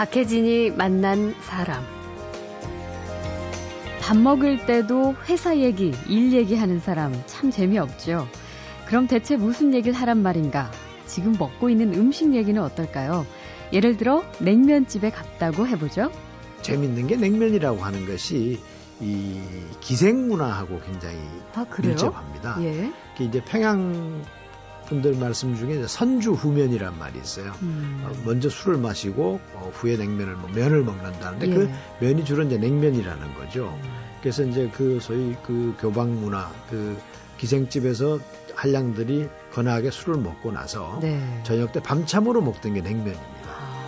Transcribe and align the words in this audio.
박혜진이 0.00 0.70
만난 0.70 1.34
사람. 1.42 1.84
밥 4.00 4.16
먹을 4.16 4.64
때도 4.64 5.14
회사 5.28 5.58
얘기, 5.58 5.92
일 6.08 6.32
얘기하는 6.32 6.80
사람 6.80 7.12
참 7.26 7.50
재미없죠. 7.50 8.26
그럼 8.86 9.06
대체 9.06 9.36
무슨 9.36 9.74
얘기를 9.74 9.92
하란 9.92 10.22
말인가? 10.22 10.70
지금 11.04 11.36
먹고 11.38 11.68
있는 11.68 11.92
음식 11.92 12.34
얘기는 12.34 12.62
어떨까요? 12.62 13.26
예를 13.74 13.98
들어 13.98 14.24
냉면집에 14.38 15.10
갔다고 15.10 15.66
해보죠. 15.66 16.10
재밌는 16.62 17.06
게 17.06 17.16
냉면이라고 17.16 17.84
하는 17.84 18.06
것이 18.06 18.58
이 19.02 19.40
기생 19.80 20.28
문화하고 20.28 20.80
굉장히 20.80 21.18
아, 21.54 21.66
밀접합니다. 21.78 22.56
예. 22.62 22.90
이제 23.18 23.42
평양 23.44 24.22
분들 24.90 25.14
말씀 25.14 25.56
중에 25.56 25.86
선주 25.86 26.32
후면이란 26.32 26.98
말이 26.98 27.18
있어요. 27.18 27.52
음. 27.62 28.02
어, 28.04 28.12
먼저 28.26 28.50
술을 28.50 28.76
마시고 28.76 29.40
어, 29.54 29.70
후에 29.72 29.96
냉면을 29.96 30.34
먹- 30.36 30.52
면을 30.52 30.82
먹는다는데 30.82 31.48
예. 31.48 31.54
그 31.54 31.70
면이 32.00 32.24
주로 32.26 32.42
이제 32.42 32.58
냉면이라는 32.58 33.34
거죠. 33.34 33.78
음. 33.82 33.90
그래서 34.20 34.42
이제 34.44 34.68
그 34.74 34.98
소위 35.00 35.34
그 35.46 35.74
교방 35.80 36.20
문화 36.20 36.50
그 36.68 36.98
기생집에서 37.38 38.18
한량들이 38.54 39.28
거나하게 39.54 39.90
술을 39.90 40.18
먹고 40.20 40.52
나서 40.52 40.98
네. 41.00 41.22
저녁 41.44 41.72
때 41.72 41.80
밤참으로 41.80 42.42
먹던 42.42 42.74
게 42.74 42.80
냉면입니다. 42.82 43.20
아. 43.46 43.80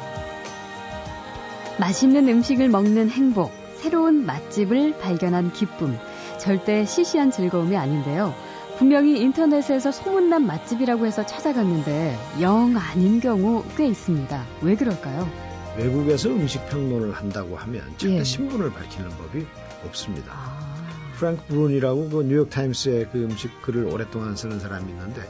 맛있는 1.79 2.29
음식을 2.29 2.69
먹는 2.69 3.11
행복, 3.11 3.53
새로운 3.77 4.25
맛집을 4.25 4.99
발견한 4.99 5.53
기쁨, 5.53 5.99
절대 6.39 6.85
시시한 6.85 7.31
즐거움이 7.31 7.77
아닌데요. 7.77 8.35
분명히 8.83 9.21
인터넷에서 9.21 9.93
소문난 9.93 10.45
맛집이라고 10.45 11.07
해서 11.07 11.25
찾아갔는데 11.25 12.19
영 12.41 12.77
아닌 12.77 13.21
경우 13.21 13.63
꽤 13.77 13.87
있습니다. 13.87 14.45
왜 14.61 14.75
그럴까요? 14.75 15.31
외국에서 15.79 16.31
음식 16.31 16.67
평론을 16.69 17.13
한다고 17.13 17.57
하면 17.57 17.85
절대 17.97 18.19
예. 18.19 18.25
신분을 18.25 18.73
밝히는 18.73 19.09
법이 19.11 19.47
없습니다. 19.87 20.33
아, 20.35 21.13
프랭크 21.15 21.45
브룬이라고 21.47 22.09
그 22.09 22.23
뉴욕 22.25 22.51
타임스의 22.51 23.11
그 23.13 23.23
음식 23.23 23.63
글을 23.63 23.85
오랫동안 23.85 24.35
쓰는 24.35 24.59
사람이 24.59 24.91
있는데 24.91 25.23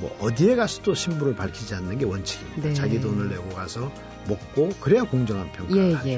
뭐 0.00 0.16
어디에 0.20 0.54
가서도 0.54 0.94
신분을 0.94 1.34
밝히지 1.34 1.74
않는 1.74 1.98
게 1.98 2.04
원칙입니다. 2.04 2.68
네. 2.68 2.72
자기 2.72 3.00
돈을 3.00 3.30
내고 3.30 3.48
가서 3.48 3.90
먹고 4.28 4.68
그래야 4.78 5.02
공정한 5.02 5.50
평가를 5.50 5.90
예, 5.90 5.94
하죠. 5.94 6.08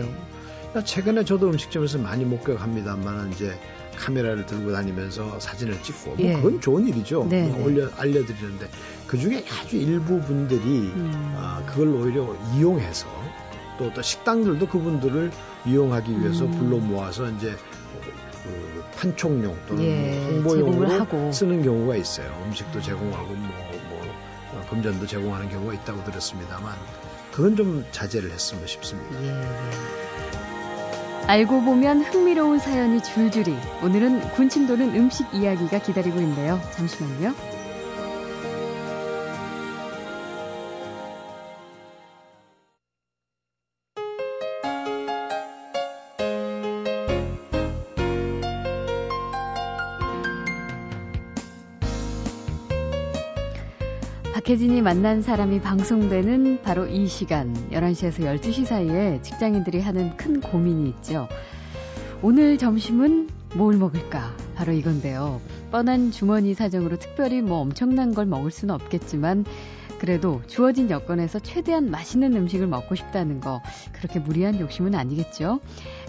예. 0.77 0.85
최근에 0.85 1.25
저도 1.25 1.49
음식점에서 1.49 1.97
많이 1.97 2.27
목격합니다만 2.27 3.33
이제 3.33 3.59
카메라를 3.97 4.47
들고 4.47 4.73
다니면서 4.73 5.41
사진을 5.41 5.83
찍고 5.83 6.17
뭐 6.17 6.19
예. 6.21 6.35
그건 6.35 6.61
좋은 6.61 6.87
일이죠. 6.87 7.27
네, 7.29 7.49
뭐 7.49 7.59
네. 7.59 7.65
올려 7.65 7.91
알려드리는데 7.97 8.69
그 9.07 9.19
중에 9.19 9.45
아주 9.61 9.77
일부 9.77 10.21
분들이 10.21 10.63
음. 10.63 11.35
아, 11.37 11.63
그걸 11.67 11.89
오히려 11.89 12.37
이용해서 12.55 13.07
또, 13.79 13.93
또 13.93 14.03
식당들도 14.03 14.67
그분들을 14.69 15.31
이용하기 15.67 16.21
위해서 16.21 16.45
음. 16.45 16.51
불러 16.53 16.79
모아서 16.79 17.29
이제 17.31 17.57
그 18.45 18.85
판촉용 18.99 19.57
또는 19.67 19.85
예, 19.85 20.19
뭐 20.43 20.55
홍보용으로 20.55 20.91
하고. 21.01 21.33
쓰는 21.33 21.63
경우가 21.63 21.97
있어요. 21.97 22.31
음식도 22.47 22.81
제공하고 22.83 23.29
뭐, 23.29 23.49
뭐 23.89 24.03
어, 24.53 24.67
금전도 24.71 25.07
제공하는 25.07 25.49
경우가 25.49 25.75
있다고 25.75 26.05
들었습니다만 26.05 26.75
그건 27.33 27.57
좀 27.57 27.85
자제를 27.91 28.31
했으면 28.31 28.67
싶습니다. 28.67 29.21
예, 29.23 29.29
예. 29.29 30.24
알고 31.27 31.63
보면 31.63 32.03
흥미로운 32.03 32.59
사연이 32.59 33.03
줄줄이. 33.03 33.57
오늘은 33.83 34.21
군침 34.33 34.67
도는 34.67 34.95
음식 34.95 35.27
이야기가 35.33 35.79
기다리고 35.79 36.21
있는데요. 36.21 36.61
잠시만요. 36.73 37.54
박혜진이 54.55 54.83
만난 54.83 55.21
사람이 55.21 55.63
방송되는 55.63 56.63
바로 56.63 56.87
이 56.87 57.09
시간, 57.09 57.53
11시에서 57.73 58.21
12시 58.21 58.65
사이에 58.65 59.21
직장인들이 59.21 59.81
하는 59.81 60.17
큰 60.17 60.41
고민이 60.41 60.91
있죠. 60.91 61.27
오늘 62.23 62.57
점심은 62.57 63.31
뭘 63.57 63.77
먹을까? 63.77 64.33
바로 64.55 64.73
이건데요. 64.73 65.41
뻔한 65.73 66.13
주머니 66.13 66.55
사정으로 66.55 67.01
특별히 67.01 67.43
뭐 67.43 67.59
엄청난 67.59 68.15
걸 68.15 68.27
먹을 68.27 68.53
수는 68.53 68.73
없겠지만, 68.77 69.45
그래도 69.99 70.41
주어진 70.47 70.89
여건에서 70.89 71.41
최대한 71.41 71.91
맛있는 71.91 72.37
음식을 72.37 72.69
먹고 72.69 72.95
싶다는 72.95 73.41
거, 73.41 73.61
그렇게 73.93 74.21
무리한 74.21 74.61
욕심은 74.61 74.95
아니겠죠? 74.95 75.59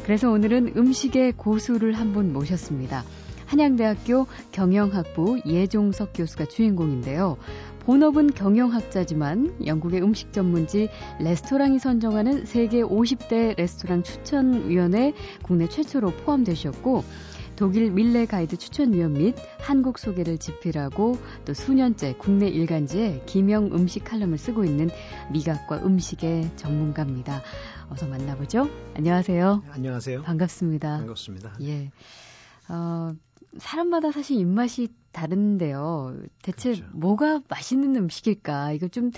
그래서 0.04 0.30
오늘은 0.30 0.74
음식의 0.78 1.32
고수를 1.32 1.94
한 1.94 2.14
분 2.14 2.32
모셨습니다. 2.32 3.04
한양대학교 3.48 4.26
경영학부 4.52 5.42
예종석 5.46 6.14
교수가 6.14 6.46
주인공인데요. 6.46 7.38
본업은 7.86 8.34
경영학자지만 8.34 9.66
영국의 9.66 10.02
음식 10.02 10.34
전문지 10.34 10.90
레스토랑이 11.20 11.78
선정하는 11.78 12.46
세계 12.46 12.82
50대 12.82 13.56
레스토랑 13.58 14.02
추천위원회 14.02 15.14
국내 15.44 15.70
최초로 15.70 16.12
포함되셨고 16.12 17.04
독일 17.56 17.92
밀레 17.92 18.26
가이드 18.26 18.58
추천위원 18.58 19.14
및 19.14 19.36
한국 19.60 20.00
소개를 20.00 20.40
집필하고 20.40 21.18
또 21.46 21.54
수년째 21.54 22.16
국내 22.18 22.48
일간지에 22.48 23.22
기명 23.28 23.68
음식 23.68 24.04
칼럼을 24.04 24.38
쓰고 24.38 24.66
있는 24.66 24.90
미각과 25.32 25.86
음식의 25.86 26.52
전문가입니다. 26.58 27.42
어서 27.90 28.08
만나보죠. 28.08 28.68
안녕하세요. 28.96 29.64
안녕하세요. 29.72 30.24
반갑습니다. 30.24 30.98
반갑습니다. 30.98 31.54
예. 31.62 31.92
어, 32.68 33.14
사람마다 33.58 34.12
사실 34.12 34.40
입맛이 34.40 34.90
다른데요. 35.12 36.18
대체 36.42 36.74
그렇죠. 36.74 36.86
뭐가 36.94 37.42
맛있는 37.48 37.96
음식일까? 37.96 38.74
이거 38.74 38.88
좀 38.88 39.12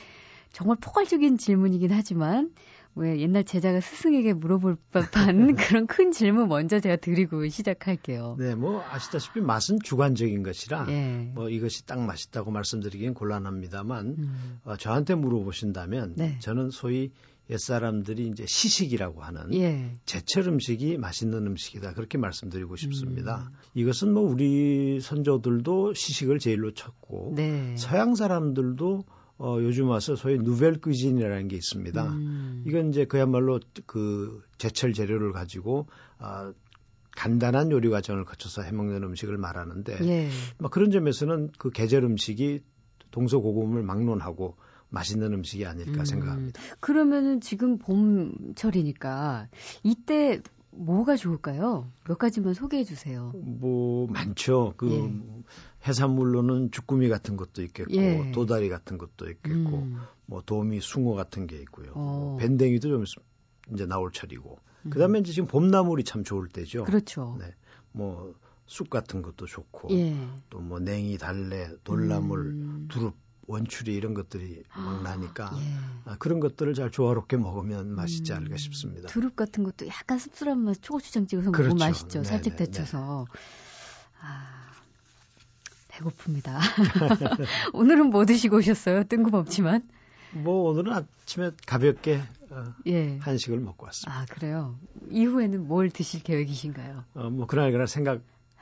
정말 0.52 0.78
포괄적인 0.80 1.38
질문이긴 1.38 1.92
하지만 1.92 2.52
왜 2.98 3.20
옛날 3.20 3.44
제자가 3.44 3.80
스승에게 3.80 4.34
물어볼 4.34 4.78
법한 4.92 5.56
그런 5.56 5.86
큰 5.86 6.12
질문 6.12 6.48
먼저 6.48 6.80
제가 6.80 6.96
드리고 6.96 7.48
시작할게요. 7.48 8.36
네, 8.40 8.56
뭐 8.56 8.84
아시다시피 8.90 9.40
맛은 9.40 9.80
주관적인 9.84 10.42
것이라 10.42 10.88
예. 10.90 11.32
뭐 11.36 11.50
이것이 11.50 11.86
딱 11.86 12.00
맛있다고 12.00 12.50
말씀드리기는 12.50 13.14
곤란합니다만 13.14 14.06
음, 14.18 14.60
어, 14.66 14.78
저한테 14.78 15.14
물어보신다면 15.14 16.16
네. 16.16 16.40
저는 16.40 16.72
소위 16.72 17.12
옛사람들이 17.50 18.28
이제 18.28 18.46
시식이라고 18.48 19.22
하는 19.22 19.54
예. 19.54 19.98
제철 20.06 20.48
음식이 20.48 20.98
맛있는 20.98 21.48
음식이다 21.48 21.94
그렇게 21.94 22.18
말씀드리고 22.18 22.76
싶습니다. 22.76 23.50
음. 23.52 23.58
이것은 23.74 24.14
뭐 24.14 24.24
우리 24.24 25.00
선조들도 25.00 25.94
시식을 25.94 26.40
제일로 26.40 26.74
쳤고 26.74 27.34
네. 27.36 27.76
서양 27.78 28.16
사람들도 28.16 29.06
어, 29.40 29.58
요즘 29.62 29.88
와서 29.88 30.16
소위 30.16 30.40
누벨 30.40 30.82
퀴진이라는 30.82 31.48
게 31.48 31.56
있습니다. 31.56 32.08
음, 32.08 32.64
이건 32.66 32.90
이제 32.90 33.06
그야말로 33.06 33.60
그 33.86 34.42
제철 34.58 34.94
재료를 34.94 35.32
가지고 35.32 35.88
아, 36.18 36.54
간단한 37.16 37.72
요리 37.72 37.90
과정을 37.90 38.26
거쳐서 38.26 38.64
해먹는 38.64 39.04
음식을 39.04 39.38
말하는데 39.38 40.00
예. 40.02 40.30
뭐 40.60 40.70
그런 40.70 40.92
점에서는 40.92 41.52
그 41.58 41.70
계절 41.70 42.04
음식이 42.04 42.62
동서고금을 43.12 43.84
막론하고 43.84 44.58
맛있는 44.90 45.34
음식이 45.34 45.66
아닐까 45.66 46.00
음, 46.02 46.06
생각합니다. 46.06 46.62
그러면은 46.80 47.42
지금 47.42 47.78
봄철이니까 47.78 49.48
이때 49.84 50.42
뭐가 50.72 51.16
좋을까요? 51.16 51.92
몇 52.08 52.18
가지만 52.18 52.54
소개해 52.54 52.84
주세요. 52.84 53.32
뭐 53.36 54.08
많죠. 54.08 54.74
그 54.78 54.92
예. 54.92 55.44
해산물로는 55.88 56.72
주꾸미 56.72 57.10
같은 57.10 57.36
것도 57.38 57.64
있겠고 57.64 57.94
예. 57.96 58.32
도다리 58.32 58.70
같은 58.70 58.98
것도 58.98 59.30
있겠고 59.30 59.78
음, 59.78 59.98
뭐 60.26 60.42
도미, 60.46 60.82
숭어 60.82 61.16
같은 61.16 61.48
게 61.48 61.58
있고요. 61.62 61.92
어. 61.96 62.38
밴댕이도 62.40 62.90
좀 62.90 63.04
있- 63.04 63.74
이제 63.74 63.86
나올 63.86 64.12
철이고. 64.12 64.60
음. 64.86 64.90
그다음에 64.92 65.20
이제 65.20 65.32
지금 65.34 65.48
봄나물이 65.48 66.04
참 66.04 66.24
좋을 66.24 66.48
때죠. 66.48 66.84
그렇죠. 66.84 67.38
네. 67.40 67.46
뭐쑥 67.94 68.90
같은 68.90 69.22
것도 69.24 69.48
좋고 69.48 69.90
예. 69.92 70.16
또뭐 70.50 70.80
냉이, 70.80 71.18
달래, 71.18 71.70
돌나물, 71.84 72.40
음. 72.48 72.88
두릅, 72.90 73.16
원추리 73.48 73.96
이런 73.96 74.14
것들이 74.14 74.64
막 74.76 75.02
나니까 75.04 75.52
예. 75.56 75.78
아, 76.06 76.18
그런 76.20 76.40
것들을 76.42 76.74
잘 76.74 76.92
조화롭게 76.92 77.38
먹으면 77.38 77.96
맛있지 77.96 78.34
않을까 78.34 78.56
음, 78.56 78.58
싶습니다. 78.58 79.08
두릅 79.08 79.36
같은 79.38 79.64
것도 79.64 79.88
약간 79.88 80.20
씁쓸한 80.20 80.60
맛, 80.60 80.82
초고추장 80.82 81.28
찍어서 81.28 81.52
그렇죠. 81.52 81.70
먹으면 81.70 81.88
맛있죠. 81.88 82.22
네네, 82.22 82.24
살짝 82.26 82.56
네. 82.58 82.66
데쳐서. 82.66 83.26
아, 84.22 84.68
배고픕니다. 85.88 86.60
오늘은 87.74 88.10
뭐 88.10 88.26
드시고 88.26 88.58
오셨어요? 88.58 89.06
뜬금없지만. 89.06 89.88
뭐 90.34 90.70
오늘은 90.70 90.92
아침에 90.92 91.52
가볍게 91.66 92.22
어, 92.50 92.64
예. 92.88 93.18
한식을 93.20 93.60
먹고 93.60 93.86
왔습니다. 93.86 94.20
아, 94.20 94.26
그래요. 94.26 94.78
이후에는 95.10 95.68
뭘 95.68 95.90
드실 95.90 96.22
계획이신가요? 96.22 97.06
어, 97.14 97.30
뭐 97.30 97.48
그날 97.48 97.72
그날 97.72 97.88
생각 97.88 98.22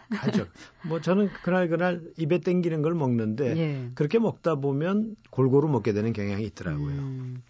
하죠. 0.09 0.47
뭐 0.87 1.01
저는 1.01 1.29
그날 1.43 1.67
그날 1.67 2.01
입에 2.17 2.39
땡기는 2.39 2.81
걸 2.81 2.93
먹는데 2.93 3.57
예. 3.57 3.89
그렇게 3.95 4.19
먹다 4.19 4.55
보면 4.55 5.15
골고루 5.29 5.67
먹게 5.67 5.93
되는 5.93 6.13
경향이 6.13 6.43
있더라고요. 6.45 6.91
음, 6.91 7.41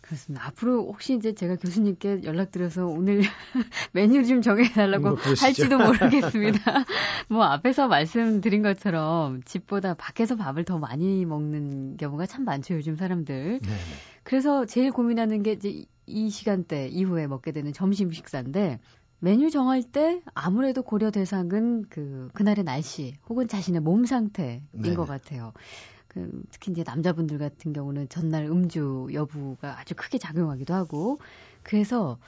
그렇습니다. 0.00 0.46
앞으로 0.46 0.86
혹시 0.86 1.14
이제 1.14 1.34
제가 1.34 1.56
교수님께 1.56 2.22
연락드려서 2.24 2.86
오늘 2.86 3.20
메뉴 3.92 4.24
좀 4.24 4.42
정해달라고 4.42 5.16
할지도 5.16 5.78
모르겠습니다. 5.78 6.58
뭐 7.28 7.44
앞에서 7.44 7.86
말씀드린 7.86 8.62
것처럼 8.62 9.42
집보다 9.44 9.94
밖에서 9.94 10.34
밥을 10.36 10.64
더 10.64 10.78
많이 10.78 11.24
먹는 11.24 11.96
경우가 11.96 12.26
참 12.26 12.44
많죠, 12.44 12.74
요즘 12.74 12.96
사람들. 12.96 13.60
네. 13.62 13.68
그래서 14.24 14.66
제일 14.66 14.90
고민하는 14.90 15.42
게 15.42 15.52
이제 15.52 15.84
이 16.06 16.28
시간대 16.28 16.88
이후에 16.88 17.26
먹게 17.26 17.52
되는 17.52 17.72
점심 17.72 18.10
식사인데 18.10 18.80
메뉴 19.20 19.50
정할 19.50 19.82
때 19.82 20.22
아무래도 20.34 20.82
고려 20.82 21.10
대상은 21.10 21.84
그 21.88 22.30
그날의 22.32 22.64
날씨 22.64 23.14
혹은 23.28 23.48
자신의 23.48 23.82
몸 23.82 24.06
상태인 24.06 24.62
네. 24.72 24.94
것 24.94 25.04
같아요. 25.06 25.52
그 26.08 26.42
특히 26.50 26.72
이제 26.72 26.82
남자분들 26.84 27.38
같은 27.38 27.72
경우는 27.72 28.08
전날 28.08 28.44
음주 28.44 29.08
여부가 29.12 29.78
아주 29.78 29.94
크게 29.94 30.18
작용하기도 30.18 30.74
하고 30.74 31.20
그래서 31.62 32.18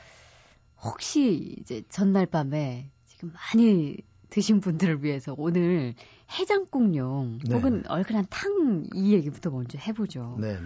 혹시 0.82 1.56
이제 1.58 1.82
전날 1.88 2.26
밤에 2.26 2.90
지금 3.06 3.32
많이 3.32 3.96
드신 4.30 4.60
분들을 4.60 5.02
위해서 5.02 5.34
오늘 5.36 5.94
해장국용 6.30 7.40
네. 7.44 7.54
혹은 7.54 7.84
얼큰한 7.86 8.26
탕 8.30 8.84
이 8.94 9.12
얘기부터 9.12 9.50
먼저 9.50 9.78
해보죠. 9.78 10.38
네. 10.40 10.56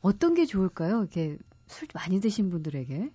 어떤 0.00 0.34
게 0.34 0.44
좋을까요? 0.44 1.00
이렇게 1.00 1.38
술 1.66 1.88
많이 1.94 2.20
드신 2.20 2.50
분들에게? 2.50 3.10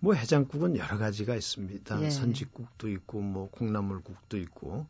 뭐 0.00 0.14
해장국은 0.14 0.76
여러 0.76 0.98
가지가 0.98 1.34
있습니다. 1.36 2.02
예. 2.02 2.10
선지국도 2.10 2.88
있고 2.90 3.20
뭐 3.20 3.50
콩나물국도 3.50 4.38
있고 4.38 4.86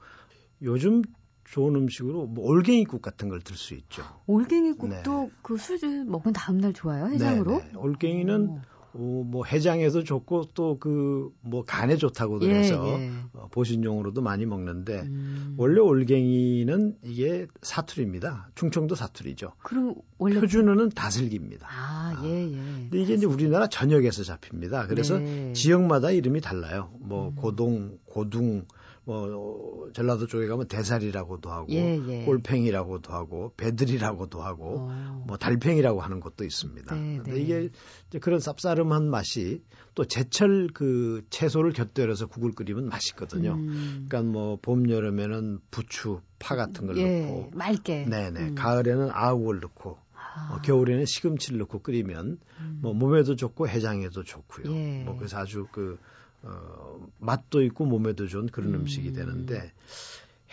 요즘 0.62 1.02
좋은 1.44 1.75
음식으로 1.76 2.26
뭐 2.26 2.46
올갱이국 2.46 3.02
같은 3.02 3.28
걸 3.28 3.40
들 3.40 3.56
수 3.56 3.75
있죠. 3.75 4.02
올갱이국도 4.26 5.22
네. 5.25 5.31
그술 5.43 6.04
먹은 6.04 6.32
다음 6.32 6.58
날 6.58 6.72
좋아요 6.72 7.06
해장으로? 7.08 7.58
네, 7.58 7.64
네. 7.64 7.75
올갱이는 7.76 8.49
오. 8.49 8.60
어, 8.94 9.22
뭐 9.26 9.44
해장에도 9.44 10.04
좋고 10.04 10.50
또 10.54 10.78
그 10.78 11.30
뭐 11.42 11.64
간에 11.64 11.96
좋다고 11.96 12.38
그래서 12.38 12.98
예, 12.98 13.04
예. 13.06 13.10
어, 13.34 13.48
보신용으로도 13.50 14.22
많이 14.22 14.46
먹는데 14.46 15.02
음. 15.02 15.54
원래 15.56 15.80
올갱이는 15.80 16.96
이게 17.04 17.46
사투리입니다. 17.62 18.50
충청도 18.54 18.94
사투리죠. 18.94 19.52
그럼 19.62 19.94
원래 20.18 20.40
표준어는 20.40 20.90
다슬기입니다. 20.90 21.66
아, 21.70 22.22
예, 22.24 22.46
예. 22.48 22.56
근데 22.56 23.02
이게 23.02 23.14
이제 23.14 23.26
우리나라 23.26 23.66
전역에서 23.66 24.22
잡힙니다. 24.24 24.86
그래서 24.86 25.18
네. 25.18 25.52
지역마다 25.52 26.10
이름이 26.10 26.40
달라요. 26.40 26.90
뭐 27.00 27.28
음. 27.30 27.34
고동, 27.34 27.98
고둥, 28.06 28.66
뭐 29.04 29.90
전라도 29.94 30.26
쪽에 30.26 30.46
가면 30.46 30.69
대살이라고도 30.69 31.50
하고 31.50 31.66
예, 31.70 32.00
예. 32.08 32.25
꼴팽이라고도 32.25 33.12
하고 33.12 33.52
배들이라고도 33.56 34.43
하고 34.43 34.88
어. 34.90 35.25
뭐 35.26 35.37
달팽이라고 35.37 36.00
하는 36.00 36.20
것도 36.20 36.44
있습니다. 36.44 36.94
네, 36.94 37.16
근데 37.16 37.32
네. 37.32 37.40
이게 37.40 37.70
이제 38.08 38.19
그런 38.20 38.38
쌉싸름한 38.38 39.04
맛이 39.04 39.62
또 39.94 40.04
제철 40.04 40.69
그 40.72 41.25
채소를 41.31 41.72
곁들여서 41.72 42.28
국을 42.28 42.52
끓이면 42.52 42.88
맛있거든요. 42.88 43.54
음. 43.54 44.06
그러니까 44.08 44.22
뭐 44.31 44.56
봄 44.62 44.88
여름에는 44.88 45.60
부추, 45.70 46.20
파 46.38 46.54
같은 46.54 46.87
걸 46.87 46.96
예, 46.99 47.26
넣고 47.26 47.50
맑게. 47.54 48.04
네네. 48.04 48.40
음. 48.40 48.54
가을에는 48.54 49.10
아욱을 49.12 49.60
넣고 49.60 49.99
아. 50.14 50.54
어, 50.54 50.60
겨울에는 50.62 51.04
시금치를 51.04 51.58
넣고 51.58 51.81
끓이면 51.81 52.38
음. 52.60 52.78
뭐 52.81 52.94
몸에도 52.94 53.34
좋고 53.34 53.69
해장에도 53.69 54.22
좋고요. 54.22 54.72
예. 54.75 55.02
뭐 55.04 55.16
그래서 55.16 55.38
아주 55.38 55.66
그 55.72 55.99
어, 56.42 57.06
맛도 57.18 57.62
있고 57.62 57.84
몸에도 57.86 58.26
좋은 58.26 58.46
그런 58.46 58.74
음. 58.74 58.86
식이 58.86 59.12
되는데 59.12 59.72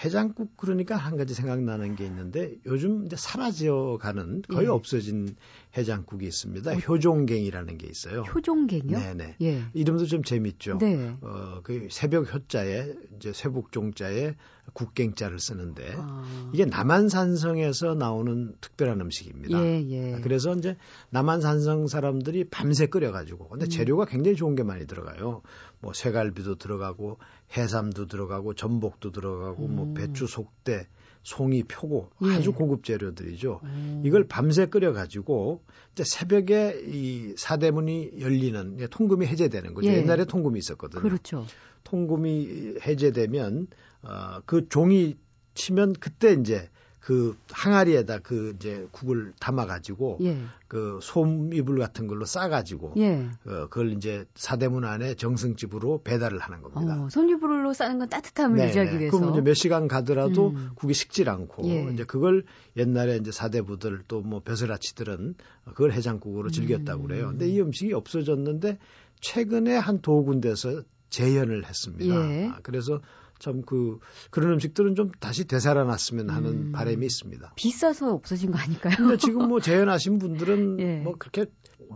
해장국 0.04 0.56
그러니까 0.56 0.96
한 0.96 1.18
가지 1.18 1.34
생각나는 1.34 1.96
게 1.96 2.06
있는데 2.06 2.56
요즘 2.66 3.06
이제 3.06 3.16
사라져 3.16 3.98
가는 4.00 4.42
거의 4.44 4.66
예. 4.66 4.70
없어진 4.70 5.36
해장국이 5.78 6.26
있습니다. 6.26 6.72
어, 6.72 6.76
효종갱이라는 6.76 7.78
게 7.78 7.88
있어요. 7.88 8.22
효종갱이요? 8.22 8.98
네네. 8.98 9.36
예. 9.42 9.64
이름도 9.74 10.06
좀 10.06 10.24
재밌죠. 10.24 10.80
네. 10.80 11.16
어, 11.22 11.62
그 11.64 11.88
새벽 11.92 12.34
효자에 12.34 12.94
이제 13.16 13.32
쇠북종자에 13.34 14.36
국갱자를 14.74 15.40
쓰는데 15.40 15.94
아. 15.98 16.52
이게 16.54 16.66
남한산성에서 16.66 17.96
나오는 17.96 18.56
특별한 18.62 19.02
음식입니다. 19.02 19.60
예, 19.64 19.82
예. 19.90 20.22
그래서 20.22 20.54
이제 20.56 20.78
남한산성 21.10 21.88
사람들이 21.88 22.46
밤새 22.46 22.88
끓여가지고 22.88 23.50
근데 23.50 23.66
음. 23.66 23.70
재료가 23.70 24.06
굉장히 24.06 24.36
좋은 24.36 24.56
게 24.56 24.64
많이 24.64 24.86
들어가요. 24.88 25.42
뭐 25.80 25.94
쇠갈비도 25.94 26.56
들어가고 26.56 27.18
해삼도 27.56 28.08
들어가고 28.08 28.54
전복도 28.54 29.12
들어가고 29.12 29.68
뭐 29.68 29.86
음. 29.86 29.94
뭐 29.94 29.94
배추 29.94 30.28
속대 30.28 30.88
송이 31.24 31.64
표고 31.64 32.10
예. 32.24 32.36
아주 32.36 32.54
고급 32.54 32.84
재료들이죠. 32.84 33.60
음. 33.64 34.02
이걸 34.06 34.28
밤새 34.28 34.66
끓여 34.66 34.94
가지고 34.94 35.64
이제 35.92 36.04
새벽에 36.04 36.82
이 36.88 37.34
사대문이 37.38 38.14
열리는 38.20 38.78
통금이 38.90 39.26
해제되는 39.28 39.74
거죠. 39.74 39.90
예. 39.90 39.98
옛날에 39.98 40.26
통금이 40.26 40.58
있었거든요. 40.60 41.02
그렇죠. 41.02 41.46
통금이 41.84 42.76
해제되면 42.82 43.68
어, 44.04 44.42
그 44.46 44.68
종이 44.70 45.18
치면 45.56 45.94
그때 46.00 46.34
이제 46.34 46.70
그 47.00 47.38
항아리에다 47.52 48.20
그 48.20 48.54
이제 48.56 48.88
국을 48.92 49.34
담아 49.40 49.66
가지고 49.66 50.20
예. 50.22 50.38
그 50.68 51.00
솜이불 51.02 51.80
같은 51.80 52.08
걸로 52.08 52.26
싸 52.26 52.50
가지고 52.50 52.94
예. 52.98 53.28
어, 53.46 53.68
그걸 53.70 53.94
이제 53.94 54.26
사대문 54.36 54.86
안에 54.86 55.16
정승집으로 55.16 56.02
배달을 56.04 56.40
하는 56.40 56.62
겁니다. 56.62 57.02
어, 57.02 57.10
솜이불로 57.10 57.74
싸는 57.74 58.00
건 58.00 58.10
따뜻함을 58.10 58.58
네 58.58 58.68
유지하기 58.68 59.00
위해서. 59.00 59.18
그럼 59.18 59.34
이제 59.34 59.42
몇 59.42 59.54
시간 59.56 59.88
가더라도 59.88 60.50
음. 60.50 60.70
국이 60.76 60.94
식질 60.94 61.30
않고 61.30 61.68
예. 61.70 61.90
이제 61.94 62.04
그걸 62.04 62.44
옛날에 62.78 63.18
이제 63.18 63.32
사대부들 63.32 64.04
또 64.08 64.20
뭐 64.30 64.42
벼슬아치들은 64.42 65.36
그걸 65.66 65.92
해장국으로 65.94 66.50
즐겼다고 66.52 67.04
그래요. 67.04 67.26
음. 67.26 67.30
근데 67.32 67.48
이 67.50 67.60
음식이 67.62 67.94
없어졌는데 67.94 68.78
최근에 69.22 69.76
한두 69.76 70.24
군데서 70.24 70.84
재현을 71.10 71.66
했습니다. 71.66 72.16
예. 72.32 72.48
아, 72.50 72.60
그래서 72.62 73.02
참 73.40 73.62
그 73.66 74.00
그런 74.32 74.54
음식들은 74.54 74.96
좀 74.96 75.12
다시 75.20 75.46
되살아났으면 75.46 76.30
하는 76.30 76.50
음. 76.50 76.72
바람이 76.72 77.06
있습니다. 77.06 77.54
비싸서 77.56 78.14
없어진 78.14 78.52
거 78.52 78.58
아닐까요? 78.58 78.96
근데 78.98 79.18
지금 79.18 79.48
뭐 79.48 79.60
재현하신 79.60 80.20
분들은 80.20 80.80
예. 80.82 80.98
뭐 81.02 81.16
그렇게 81.18 81.46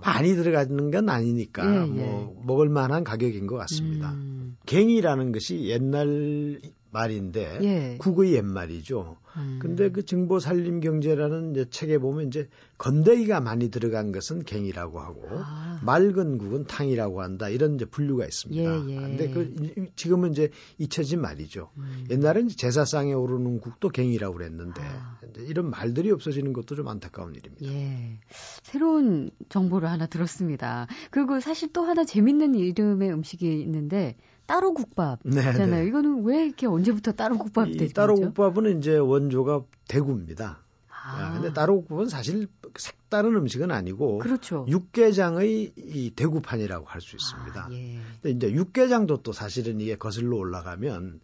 많이 0.01 0.35
들어가는 0.35 0.91
건 0.91 1.09
아니니까 1.09 1.65
예, 1.65 1.81
예. 1.81 1.85
뭐 1.85 2.41
먹을 2.45 2.69
만한 2.69 3.03
가격인 3.03 3.47
것 3.47 3.55
같습니다. 3.57 4.11
음. 4.13 4.57
갱이라는 4.65 5.31
것이 5.31 5.63
옛날 5.67 6.59
말인데 6.93 7.59
예. 7.63 7.97
국의 7.97 8.33
옛말이죠. 8.33 9.17
음. 9.35 9.59
근데 9.59 9.91
그 9.91 10.05
증보 10.05 10.39
살림 10.39 10.79
경제라는 10.79 11.65
책에 11.71 11.97
보면 11.97 12.27
이제 12.27 12.47
건더기가 12.77 13.41
많이 13.41 13.71
들어간 13.71 14.11
것은 14.11 14.43
갱이라고 14.43 14.99
하고 14.99 15.27
아. 15.31 15.79
맑은 15.83 16.37
국은 16.37 16.65
탕이라고 16.65 17.21
한다 17.21 17.49
이런 17.49 17.75
이제 17.75 17.85
분류가 17.85 18.25
있습니다. 18.25 18.61
예, 18.61 18.91
예. 18.91 18.95
근데 18.95 19.29
그 19.29 19.87
지금은 19.95 20.31
이제 20.31 20.51
잊혀진 20.77 21.19
말이죠. 21.19 21.71
음. 21.77 22.05
옛날엔 22.11 22.49
제사상에 22.49 23.13
오르는 23.13 23.59
국도 23.59 23.89
갱이라고 23.89 24.35
그랬는데 24.35 24.81
아. 24.81 25.19
이런 25.39 25.69
말들이 25.71 26.11
없어지는 26.11 26.53
것도 26.53 26.75
좀 26.75 26.87
안타까운 26.87 27.33
일입니다. 27.33 27.65
예. 27.73 28.19
새로운 28.61 29.31
정보를 29.49 29.89
하나 29.89 30.05
들었습니다. 30.05 30.87
그리고 31.09 31.39
사실 31.39 31.73
또 31.73 31.83
하나 31.83 32.05
재밌는 32.05 32.53
이름의 32.55 33.11
음식이 33.11 33.61
있는데 33.61 34.15
따로 34.45 34.73
국밥잖아요. 34.73 35.53
네, 35.53 35.65
네. 35.65 35.87
이거는 35.87 36.23
왜 36.23 36.45
이렇게 36.45 36.67
언제부터 36.67 37.13
따로 37.13 37.37
국밥이 37.37 37.77
됐죠? 37.77 37.93
따로 37.93 38.15
국밥은 38.15 38.77
이제 38.77 38.97
원조가 38.97 39.63
대구입니다. 39.87 40.59
아. 41.05 41.33
근데 41.33 41.53
따로 41.53 41.81
국밥은 41.81 42.07
사실 42.07 42.47
색다른 42.77 43.35
음식은 43.35 43.71
아니고 43.71 44.19
그렇죠. 44.19 44.65
육개장의 44.69 45.73
이 45.75 46.11
대구판이라고 46.15 46.85
할 46.85 47.01
수 47.01 47.15
있습니다. 47.15 47.65
아, 47.65 47.69
예. 47.71 47.99
근데 48.21 48.47
이제 48.47 48.55
육개장도 48.55 49.21
또 49.23 49.33
사실은 49.33 49.81
이게 49.81 49.95
거슬러 49.95 50.37
올라가면 50.37 51.19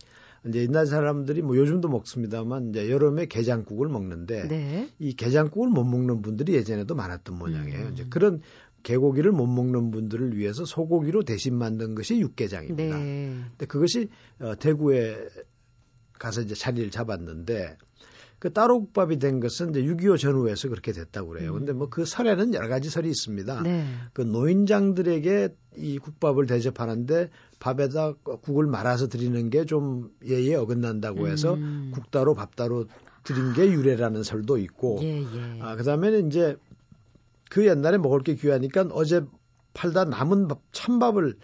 이제 0.48 0.62
옛날 0.62 0.86
사람들이 0.86 1.42
뭐 1.42 1.56
요즘도 1.58 1.88
먹습니다만 1.90 2.70
이제 2.70 2.90
여름에 2.90 3.26
게장국을 3.26 3.90
먹는데 3.90 4.48
네. 4.48 4.90
이 5.00 5.14
게장국을 5.14 5.70
못 5.70 5.84
먹는 5.84 6.22
분들이 6.22 6.54
예전에도 6.56 6.96
많았던 6.96 7.38
모양이에요. 7.38 7.88
음. 7.88 7.94
이제 7.94 8.06
그런 8.10 8.42
개고기를 8.84 9.32
못 9.32 9.48
먹는 9.48 9.92
분들을 9.92 10.38
위해서 10.38 10.66
소고기로 10.66 11.24
대신 11.24 11.56
만든 11.56 11.96
것이 11.96 12.20
육개장입니다. 12.20 12.98
네. 12.98 13.42
근데 13.50 13.66
그것이 13.66 14.10
어, 14.40 14.56
대구에 14.56 15.18
가서 16.18 16.42
이제 16.42 16.56
자리를 16.56 16.90
잡았는데 16.92 17.78
그 18.40 18.54
따로국밥이 18.54 19.20
된 19.20 19.42
것은 19.42 19.72
이제 19.72 19.84
6.25 19.84 20.18
전후에서 20.18 20.70
그렇게 20.70 20.94
됐다고 20.94 21.30
그래요. 21.30 21.52
근데 21.54 21.74
뭐 21.74 21.90
그 21.90 22.06
설에는 22.06 22.54
여러 22.54 22.70
가지 22.70 22.90
설이 22.90 23.10
있습니다. 23.10 23.64
네. 23.64 23.86
그 24.14 24.22
노인장들에게 24.22 25.50
이 25.78 25.98
국밥을 25.98 26.46
대접하는데 26.46 27.30
밥에다 27.60 28.14
국을 28.42 28.66
말아서 28.68 29.08
드리는 29.08 29.50
게 29.50 29.66
좀 29.66 30.10
예에 30.26 30.56
어긋난다고 30.56 31.28
해서 31.28 31.56
음. 31.56 31.92
국 31.94 32.12
따로 32.12 32.34
밥 32.34 32.56
따로 32.56 32.86
드린 33.26 33.52
게 33.54 33.70
유래라는 33.70 34.24
설도 34.24 34.58
있고, 34.60 35.00
예, 35.02 35.22
예. 35.22 35.60
아, 35.62 35.76
그 35.76 35.84
다음에는 35.84 36.28
이제 36.28 36.56
그 37.50 37.68
옛날에 37.68 37.98
먹을 37.98 38.22
게 38.22 38.36
귀하니까 38.36 38.88
어제 38.92 39.24
팔다 39.74 40.06
남은 40.06 40.48
밥, 40.48 40.62
찬밥을 40.72 41.38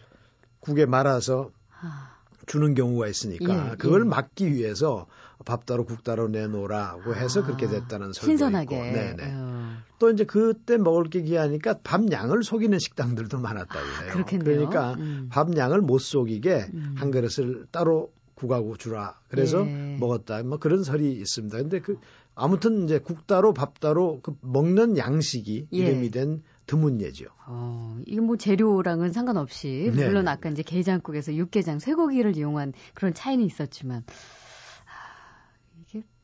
국에 0.60 0.86
말아서 0.86 1.52
아. 1.82 2.16
주는 2.46 2.74
경우가 2.76 3.08
있으니까 3.08 3.72
예, 3.72 3.76
그걸 3.76 4.02
예. 4.02 4.06
막기 4.06 4.54
위해서 4.54 5.08
밥 5.46 5.66
따로 5.66 5.86
국 5.86 6.04
따로 6.04 6.28
내놓으라고 6.28 7.16
해서 7.16 7.42
아, 7.42 7.46
그렇게 7.46 7.68
됐다는 7.68 8.14
설도 8.14 8.26
신선하게. 8.28 8.76
있고. 8.76 8.86
네네. 8.86 9.34
어. 9.36 9.78
또 10.00 10.10
이제 10.10 10.24
그때 10.26 10.78
먹을 10.78 11.06
게 11.06 11.22
귀하니까 11.22 11.80
밥 11.84 12.10
양을 12.12 12.44
속이는 12.44 12.80
식당들도 12.80 13.40
많았다고 13.40 13.80
아, 13.80 14.02
해요. 14.04 14.14
아, 14.16 14.24
그러니까 14.26 14.94
음. 14.94 15.28
밥 15.32 15.56
양을 15.56 15.82
못 15.82 16.00
속이게 16.00 16.70
음. 16.74 16.96
한 16.98 17.12
그릇을 17.12 17.66
따로 17.72 18.12
국하고 18.36 18.78
주라. 18.78 19.20
그래서 19.30 19.66
예. 19.66 19.98
먹었다. 20.00 20.44
뭐 20.44 20.58
그런 20.58 20.84
설이 20.84 21.14
있습니다. 21.14 21.58
근데 21.58 21.80
그 21.80 21.98
아무튼 22.36 22.84
이제 22.84 23.00
국 23.00 23.28
따로 23.28 23.54
밥 23.54 23.80
따로 23.80 24.20
그 24.22 24.36
먹는 24.42 24.98
양식이 24.98 25.68
예. 25.72 25.78
이름이 25.78 26.12
된 26.12 26.44
드문 26.68 27.02
예죠. 27.02 27.26
어, 27.48 27.98
이거 28.06 28.22
뭐 28.22 28.38
재료랑은 28.38 29.12
상관없이 29.12 29.92
네 29.96 30.06
물론 30.06 30.28
아까 30.28 30.50
이제 30.50 30.62
게장국에서 30.64 31.34
육개장 31.36 31.80
쇠고기를 31.80 32.36
이용한 32.38 32.74
그런 32.94 33.14
차이는 33.14 33.46
있었지만 33.46 34.04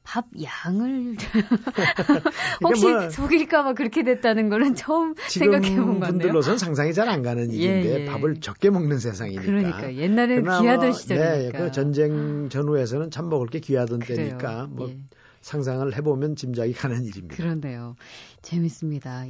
밥 0.03 0.25
양을 0.41 1.15
혹시 2.63 2.85
뭐 2.87 3.09
속일까봐 3.09 3.73
그렇게 3.73 4.03
됐다는 4.03 4.49
거는 4.49 4.75
처음 4.75 5.13
생각해 5.15 5.75
본 5.75 5.99
건데요. 5.99 6.09
분들로선 6.09 6.57
상상이 6.57 6.93
잘 6.93 7.07
안 7.07 7.21
가는 7.21 7.51
예, 7.53 7.55
일인데 7.55 7.89
예, 7.89 8.01
예. 8.01 8.05
밥을 8.05 8.41
적게 8.41 8.69
먹는 8.69 8.99
세상이니까. 8.99 9.43
그러니까 9.43 9.95
옛날에는 9.95 10.43
귀하던 10.43 10.93
시절이니까. 10.93 11.37
네, 11.37 11.51
그 11.51 11.71
전쟁 11.71 12.49
전후에서는 12.49 13.11
참 13.11 13.29
먹을 13.29 13.47
게 13.47 13.59
귀하던 13.59 13.99
그래요. 13.99 14.17
때니까 14.17 14.67
뭐 14.71 14.89
예. 14.89 14.97
상상을 15.41 15.95
해보면 15.97 16.35
짐작이 16.35 16.73
가는 16.73 17.03
일입니다. 17.03 17.35
그런데요. 17.35 17.95
재밌습니다. 18.41 19.25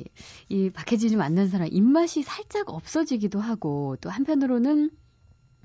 이 0.49 0.69
박혜진이 0.69 1.15
만난 1.15 1.47
사람 1.47 1.67
입맛이 1.71 2.21
살짝 2.21 2.69
없어지기도 2.69 3.39
하고 3.39 3.95
또 4.01 4.09
한편으로는 4.09 4.91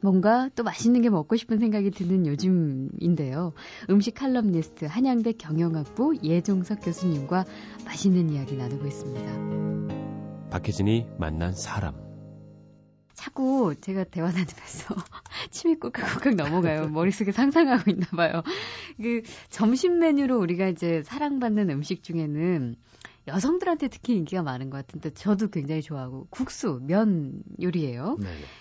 뭔가 0.02 0.50
또 0.54 0.62
맛있는 0.62 1.02
게 1.02 1.10
먹고 1.10 1.36
싶은 1.36 1.58
생각이 1.58 1.90
드는 1.90 2.26
요즘인데요. 2.26 3.52
음식 3.90 4.14
칼럼니스트 4.14 4.84
한양대 4.84 5.32
경영학부 5.32 6.18
예종석 6.22 6.80
교수님과 6.82 7.44
맛있는 7.84 8.30
이야기 8.30 8.56
나누고 8.56 8.86
있습니다. 8.86 10.50
박혜진이 10.50 11.06
만난 11.18 11.52
사람. 11.52 12.05
자꾸 13.26 13.75
제가 13.80 14.04
대화 14.04 14.26
나누면서 14.28 14.95
침이 15.50 15.75
꿀꺽꿀꺽 15.80 16.37
넘어가요. 16.37 16.88
머릿속에 16.88 17.33
상상하고 17.33 17.90
있나 17.90 18.06
봐요. 18.14 18.42
그 18.99 19.23
점심 19.50 19.99
메뉴로 19.99 20.38
우리가 20.38 20.68
이제 20.68 21.02
사랑받는 21.02 21.68
음식 21.71 22.04
중에는 22.04 22.76
여성들한테 23.26 23.88
특히 23.88 24.14
인기가 24.14 24.45
많은 24.45 24.71
것 24.71 24.76
같은데 24.76 25.11
저도 25.11 25.49
굉장히 25.49 25.83
좋아하고 25.83 26.28
국수, 26.30 26.78
면 26.85 27.42
요리예요. 27.61 28.16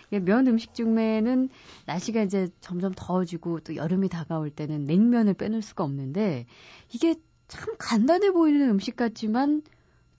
네. 0.09 0.19
면 0.19 0.47
음식 0.47 0.73
중에는 0.73 1.49
날씨가 1.85 2.23
이제 2.23 2.47
점점 2.59 2.91
더워지고 2.95 3.59
또 3.59 3.75
여름이 3.75 4.09
다가올 4.09 4.49
때는 4.49 4.85
냉면을 4.85 5.35
빼놓을 5.35 5.61
수가 5.61 5.83
없는데 5.83 6.47
이게 6.91 7.13
참 7.47 7.75
간단해 7.77 8.31
보이는 8.31 8.67
음식 8.67 8.95
같지만 8.95 9.61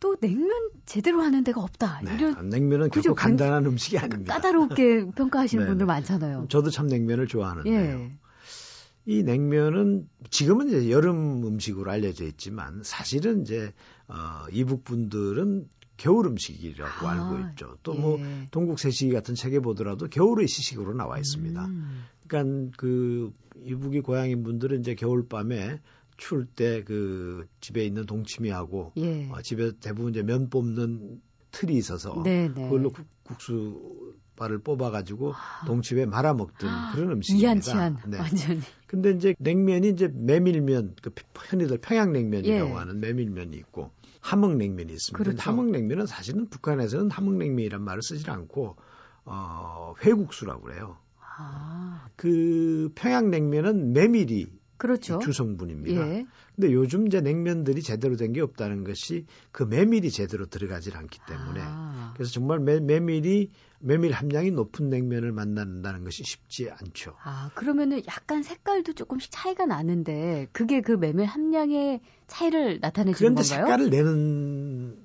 또 0.00 0.16
냉면 0.16 0.50
제대로 0.84 1.20
하는 1.22 1.44
데가 1.44 1.62
없다. 1.62 2.00
네, 2.04 2.14
이런 2.14 2.48
냉면은 2.48 2.90
그죠? 2.90 3.10
결코 3.10 3.14
간단한 3.14 3.66
음식이 3.66 3.98
아닙니다. 3.98 4.34
까다롭게 4.34 5.06
평가하시는 5.14 5.64
네, 5.64 5.68
분들 5.68 5.86
많잖아요. 5.86 6.46
저도 6.48 6.70
참 6.70 6.86
냉면을 6.86 7.26
좋아하는데요. 7.26 7.74
예. 7.74 8.12
이 9.06 9.22
냉면은 9.22 10.08
지금은 10.30 10.68
이제 10.68 10.90
여름 10.90 11.46
음식으로 11.46 11.90
알려져 11.90 12.24
있지만 12.24 12.82
사실은 12.82 13.42
이제 13.42 13.72
어 14.08 14.46
이북 14.50 14.84
분들은 14.84 15.68
겨울 15.96 16.26
음식이라고 16.26 17.06
아, 17.06 17.10
알고 17.12 17.48
있죠. 17.50 17.78
또뭐 17.82 18.18
예. 18.18 18.48
동국 18.50 18.78
세시 18.78 19.08
같은 19.10 19.34
책에 19.34 19.60
보더라도 19.60 20.08
겨울의 20.08 20.48
시식으로 20.48 20.92
나와 20.94 21.18
있습니다. 21.18 21.64
음. 21.64 22.04
그러니까 22.26 22.76
그 22.76 23.32
이북이 23.64 24.00
고향인 24.00 24.42
분들은 24.42 24.80
이제 24.80 24.94
겨울 24.94 25.28
밤에 25.28 25.80
추울 26.16 26.46
때 26.46 26.82
그 26.84 27.46
집에 27.60 27.84
있는 27.84 28.06
동치미하고 28.06 28.92
예. 28.96 29.28
어, 29.30 29.42
집에 29.42 29.72
대부분 29.80 30.12
이제 30.12 30.22
면 30.22 30.48
뽑는 30.50 31.20
틀이 31.50 31.74
있어서 31.74 32.22
네네. 32.22 32.54
네. 32.54 32.62
그걸로 32.64 32.90
국, 32.92 33.06
국수 33.22 34.14
발을 34.36 34.58
뽑아가지고 34.58 35.32
아. 35.32 35.64
동치에 35.66 36.06
말아 36.06 36.34
먹던 36.34 36.68
아, 36.68 36.92
그런 36.94 37.12
음식입니다. 37.12 37.46
이한치한 37.46 37.98
네. 38.08 38.18
완전히. 38.18 38.60
근데 38.86 39.10
이제 39.10 39.34
냉면이 39.38 39.88
이제 39.88 40.08
메밀면, 40.12 40.96
그 41.02 41.10
흔히들 41.34 41.78
평양냉면이라고 41.78 42.70
예. 42.70 42.74
하는 42.74 43.00
메밀면이 43.00 43.56
있고 43.56 43.90
함흥냉면이 44.20 44.92
있습니다. 44.92 45.16
그렇죠. 45.16 45.40
함흥냉면은 45.40 46.06
사실은 46.06 46.48
북한에서는 46.50 47.10
함흥냉면이란 47.10 47.82
말을 47.82 48.02
쓰지 48.02 48.28
않고 48.30 48.76
어, 49.24 49.94
회국수라고 50.02 50.62
그래요. 50.62 50.98
아. 51.38 52.06
그 52.16 52.90
평양냉면은 52.94 53.92
메밀이 53.92 54.46
그렇죠. 54.78 55.18
주성분입니다. 55.18 56.08
예. 56.08 56.26
근데 56.54 56.72
요즘 56.72 57.06
이제 57.06 57.20
냉면들이 57.20 57.82
제대로 57.82 58.16
된 58.16 58.32
게 58.32 58.40
없다는 58.40 58.84
것이 58.84 59.24
그 59.52 59.62
메밀이 59.62 60.10
제대로 60.10 60.46
들어가질 60.46 60.96
않기 60.96 61.18
때문에 61.28 61.60
아. 61.62 62.12
그래서 62.14 62.32
정말 62.32 62.58
메, 62.60 62.80
메밀이 62.80 63.50
메밀 63.78 64.12
함량이 64.12 64.50
높은 64.50 64.88
냉면을 64.90 65.32
만난다는 65.32 66.04
것이 66.04 66.22
쉽지 66.24 66.70
않죠. 66.70 67.14
아, 67.22 67.50
그러면은 67.54 68.02
약간 68.08 68.42
색깔도 68.42 68.94
조금씩 68.94 69.30
차이가 69.32 69.64
나는데 69.66 70.48
그게 70.52 70.80
그 70.80 70.92
메밀 70.92 71.26
함량의 71.26 72.00
차이를 72.26 72.80
나타내는 72.80 73.12
건가요? 73.12 73.16
그런데 73.16 73.42
색깔을 73.42 73.90
내는 73.90 74.96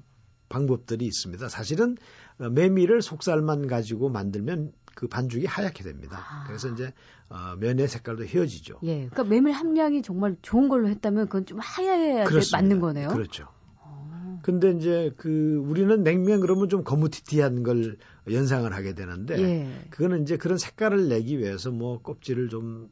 방법들이 0.49 1.05
있습니다. 1.05 1.47
사실은 1.47 1.95
메밀을 2.37 3.01
속살만 3.01 3.67
가지고 3.67 4.09
만들면 4.09 4.73
그 4.95 5.07
반죽이 5.07 5.45
하얗게 5.45 5.83
됩니다. 5.83 6.25
아. 6.29 6.43
그래서 6.47 6.69
이제 6.69 6.93
어, 7.29 7.55
면의 7.59 7.87
색깔도 7.87 8.25
헤어지죠. 8.25 8.79
예, 8.83 9.07
그러니까 9.09 9.23
메밀 9.23 9.53
함량이 9.53 10.01
정말 10.01 10.35
좋은 10.41 10.69
걸로 10.69 10.89
했다면 10.89 11.27
그건 11.27 11.45
좀 11.45 11.59
하얘야 11.59 12.25
맞는 12.51 12.79
거네요. 12.79 13.09
그렇죠. 13.09 13.47
어. 13.77 14.39
근데 14.43 14.71
이제 14.71 15.13
그 15.17 15.63
우리는 15.65 16.03
냉면 16.03 16.41
그러면 16.41 16.69
좀 16.69 16.83
거무튀튀한 16.83 17.63
걸 17.63 17.97
연상을 18.29 18.71
하게 18.71 18.93
되는데 18.93 19.39
예. 19.39 19.81
그거는 19.89 20.23
이제 20.23 20.37
그런 20.37 20.57
색깔을 20.57 21.07
내기 21.07 21.39
위해서 21.39 21.71
뭐 21.71 22.01
껍질을 22.01 22.49
좀 22.49 22.89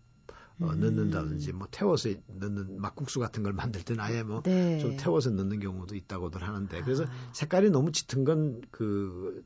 어, 0.62 0.72
음. 0.74 0.80
넣는다든지 0.80 1.54
뭐 1.54 1.68
태워서 1.72 2.10
넣는 2.28 2.82
막국수 2.82 3.20
같은 3.20 3.44
걸 3.44 3.54
만들 3.54 3.84
때는 3.84 4.04
아예 4.04 4.24
뭐좀 4.24 4.44
네. 4.44 4.96
태워서 4.98 5.30
넣는 5.30 5.60
경우도 5.60 5.96
있다고들 5.96 6.44
하는데 6.44 6.82
그래서 6.82 7.04
아. 7.04 7.30
색깔이 7.34 7.70
너무 7.70 7.92
짙은 7.92 8.24
건 8.24 8.62
그 8.72 9.44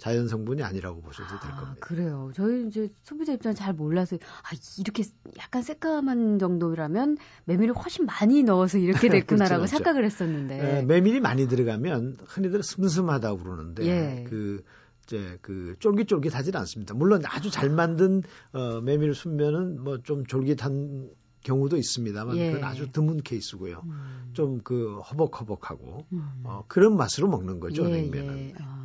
자연 0.00 0.28
성분이 0.28 0.62
아니라고 0.62 1.02
보셔도 1.02 1.28
될 1.40 1.52
아, 1.52 1.56
겁니다. 1.56 1.86
그래요. 1.86 2.32
저희 2.34 2.66
이제 2.66 2.88
소비자 3.02 3.34
입장 3.34 3.54
잘 3.54 3.74
몰라서 3.74 4.16
아 4.16 4.56
이렇게 4.78 5.04
약간 5.38 5.60
새까만 5.60 6.38
정도라면 6.38 7.18
메밀을 7.44 7.74
훨씬 7.74 8.06
많이 8.06 8.42
넣어서 8.42 8.78
이렇게 8.78 9.08
됐구나라고 9.12 9.66
그렇죠, 9.66 9.76
착각을 9.76 10.06
했었는데. 10.06 10.78
에, 10.78 10.82
메밀이 10.84 11.20
많이 11.20 11.46
들어가면 11.46 12.16
흔히들 12.24 12.62
슴슴하다고 12.62 13.42
그러는데 13.42 13.84
예. 13.84 14.24
그 14.26 14.64
이제 15.04 15.36
그 15.42 15.76
쫄깃쫄깃하지는 15.80 16.58
않습니다. 16.60 16.94
물론 16.94 17.20
아주 17.26 17.50
잘 17.50 17.68
만든 17.68 18.22
어 18.52 18.80
메밀 18.80 19.14
순면은 19.14 19.84
뭐 19.84 19.98
좀 20.02 20.24
쫄깃한 20.24 21.10
경우도 21.44 21.76
있습니다만 21.76 22.38
예. 22.38 22.52
그건 22.52 22.64
아주 22.66 22.90
드문 22.90 23.18
케이스고요. 23.22 23.82
음. 23.84 24.30
좀그 24.32 25.00
허벅허벅하고 25.00 26.06
음. 26.12 26.22
어, 26.44 26.64
그런 26.68 26.96
맛으로 26.96 27.28
먹는 27.28 27.60
거죠 27.60 27.84
예, 27.90 28.00
냉면은. 28.00 28.38
예. 28.38 28.54
아. 28.60 28.80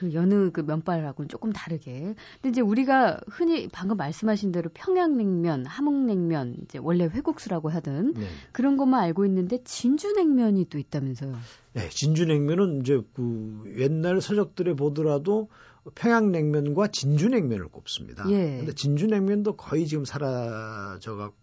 그 0.00 0.14
여느 0.14 0.50
그 0.50 0.62
면발하고는 0.62 1.28
조금 1.28 1.52
다르게. 1.52 2.14
근데 2.40 2.48
이제 2.48 2.62
우리가 2.62 3.20
흔히 3.28 3.68
방금 3.68 3.98
말씀하신 3.98 4.50
대로 4.50 4.70
평양냉면, 4.72 5.66
함흥냉면, 5.66 6.56
이제 6.62 6.78
원래 6.78 7.04
회국수라고 7.04 7.68
하든 7.68 8.14
네. 8.14 8.26
그런 8.52 8.78
것만 8.78 8.98
알고 9.02 9.26
있는데 9.26 9.62
진주냉면이 9.62 10.70
또 10.70 10.78
있다면서요. 10.78 11.36
네, 11.74 11.90
진주냉면은 11.90 12.80
이제 12.80 12.98
그 13.12 13.74
옛날 13.76 14.22
서적들에 14.22 14.72
보더라도 14.72 15.50
평양냉면과 15.94 16.88
진주냉면을 16.88 17.68
꼽습니다. 17.68 18.24
예. 18.30 18.56
근데 18.56 18.72
진주냉면도 18.72 19.56
거의 19.56 19.86
지금 19.86 20.06
사라져 20.06 21.16
갖고 21.16 21.39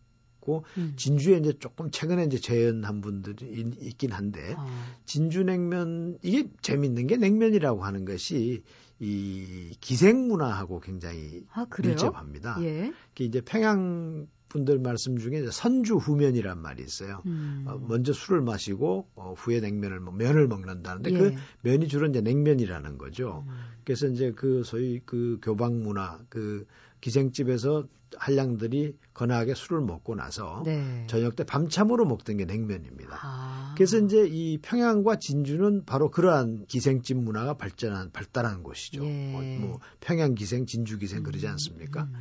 있고 0.48 0.64
음. 0.78 0.94
진주에 0.96 1.38
이제 1.38 1.54
조금 1.60 1.92
최근에 1.92 2.24
이제 2.24 2.40
재현한 2.40 3.02
분들이 3.02 3.70
있긴 3.82 4.14
한데 4.14 4.56
어. 4.58 4.66
진주 5.06 5.44
냉면 5.44 6.18
이게 6.24 6.50
재밌는 6.62 7.08
게 7.08 7.18
냉면이라고 7.18 7.84
하는 7.84 8.06
것이 8.06 8.64
이 9.00 9.76
기생 9.80 10.28
문화하고 10.28 10.80
굉장히 10.80 11.46
아, 11.52 11.68
밀접합니다. 11.80 12.58
예. 12.62 12.92
이제 13.20 13.42
평양 13.42 14.26
분들 14.50 14.80
말씀 14.80 15.18
중에 15.18 15.46
선주 15.52 15.98
후면이란 15.98 16.60
말이 16.60 16.82
있어요. 16.82 17.22
음. 17.26 17.66
어, 17.68 17.78
먼저 17.78 18.14
술을 18.14 18.42
마시고 18.42 19.08
어, 19.16 19.34
후에 19.38 19.60
냉면을 19.60 20.00
뭐 20.00 20.14
면을 20.14 20.48
먹는다는데 20.48 21.12
그 21.12 21.18
예. 21.18 21.20
그 21.32 21.36
면이 21.64 21.90
주로 21.90 22.08
이제 22.08 22.22
냉면이라는 22.22 22.98
거죠. 22.98 23.44
음. 23.46 23.54
그래서 23.84 24.08
이제 24.08 24.32
그 24.32 24.64
소위 24.64 25.02
그 25.06 25.40
교방 25.44 25.84
문화 25.84 26.20
그 26.30 26.66
기생집에서 27.08 27.88
한량들이 28.18 28.98
거나하게 29.14 29.54
술을 29.56 29.82
먹고 29.82 30.16
나서 30.16 30.62
네. 30.66 31.06
저녁 31.08 31.38
때 31.38 31.46
밤참으로 31.46 32.06
먹던 32.06 32.36
게 32.38 32.46
냉면입니다. 32.46 33.18
아. 33.22 33.74
그래서 33.78 33.98
이제 34.00 34.28
이 34.28 34.58
평양과 34.58 35.18
진주는 35.18 35.86
바로 35.86 36.12
그러한 36.12 36.66
기생집 36.68 37.18
문화가 37.18 37.54
발전한 37.54 38.12
발달한 38.12 38.62
곳이죠. 38.62 39.06
예. 39.06 39.32
뭐, 39.32 39.42
뭐, 39.42 39.80
평양 40.02 40.36
기생, 40.36 40.66
진주 40.66 40.98
기생 40.98 41.24
그러지 41.24 41.46
음, 41.46 41.52
않습니까? 41.52 42.04
음. 42.04 42.14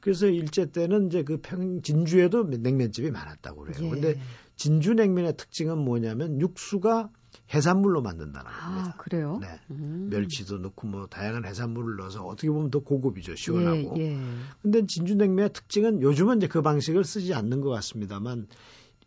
그래서 0.00 0.26
일제 0.26 0.70
때는 0.70 1.06
이제 1.06 1.22
그 1.22 1.38
평, 1.40 1.80
진주에도 1.80 2.44
냉면집이 2.44 3.10
많았다고 3.10 3.62
그래요. 3.62 3.86
예. 3.86 3.88
근데 3.88 4.20
진주 4.56 4.92
냉면의 4.92 5.38
특징은 5.38 5.78
뭐냐면 5.78 6.38
육수가 6.40 7.08
해산물로 7.54 8.02
만든다는 8.02 8.50
아, 8.50 8.66
겁니다. 8.66 8.96
그래요? 8.98 9.38
네. 9.40 9.48
음. 9.70 10.08
멸치도 10.10 10.58
넣고 10.58 10.86
뭐 10.88 11.06
다양한 11.06 11.44
해산물을 11.44 11.96
넣어서 11.96 12.24
어떻게 12.24 12.50
보면 12.50 12.70
더 12.70 12.80
고급이죠. 12.80 13.36
시원하고. 13.36 13.94
예, 13.98 14.12
예. 14.12 14.20
근데 14.62 14.86
진주냉면의 14.86 15.52
특징은 15.52 16.02
요즘은 16.02 16.38
이제 16.38 16.48
그 16.48 16.62
방식을 16.62 17.04
쓰지 17.04 17.32
않는 17.34 17.60
것 17.60 17.70
같습니다만 17.70 18.48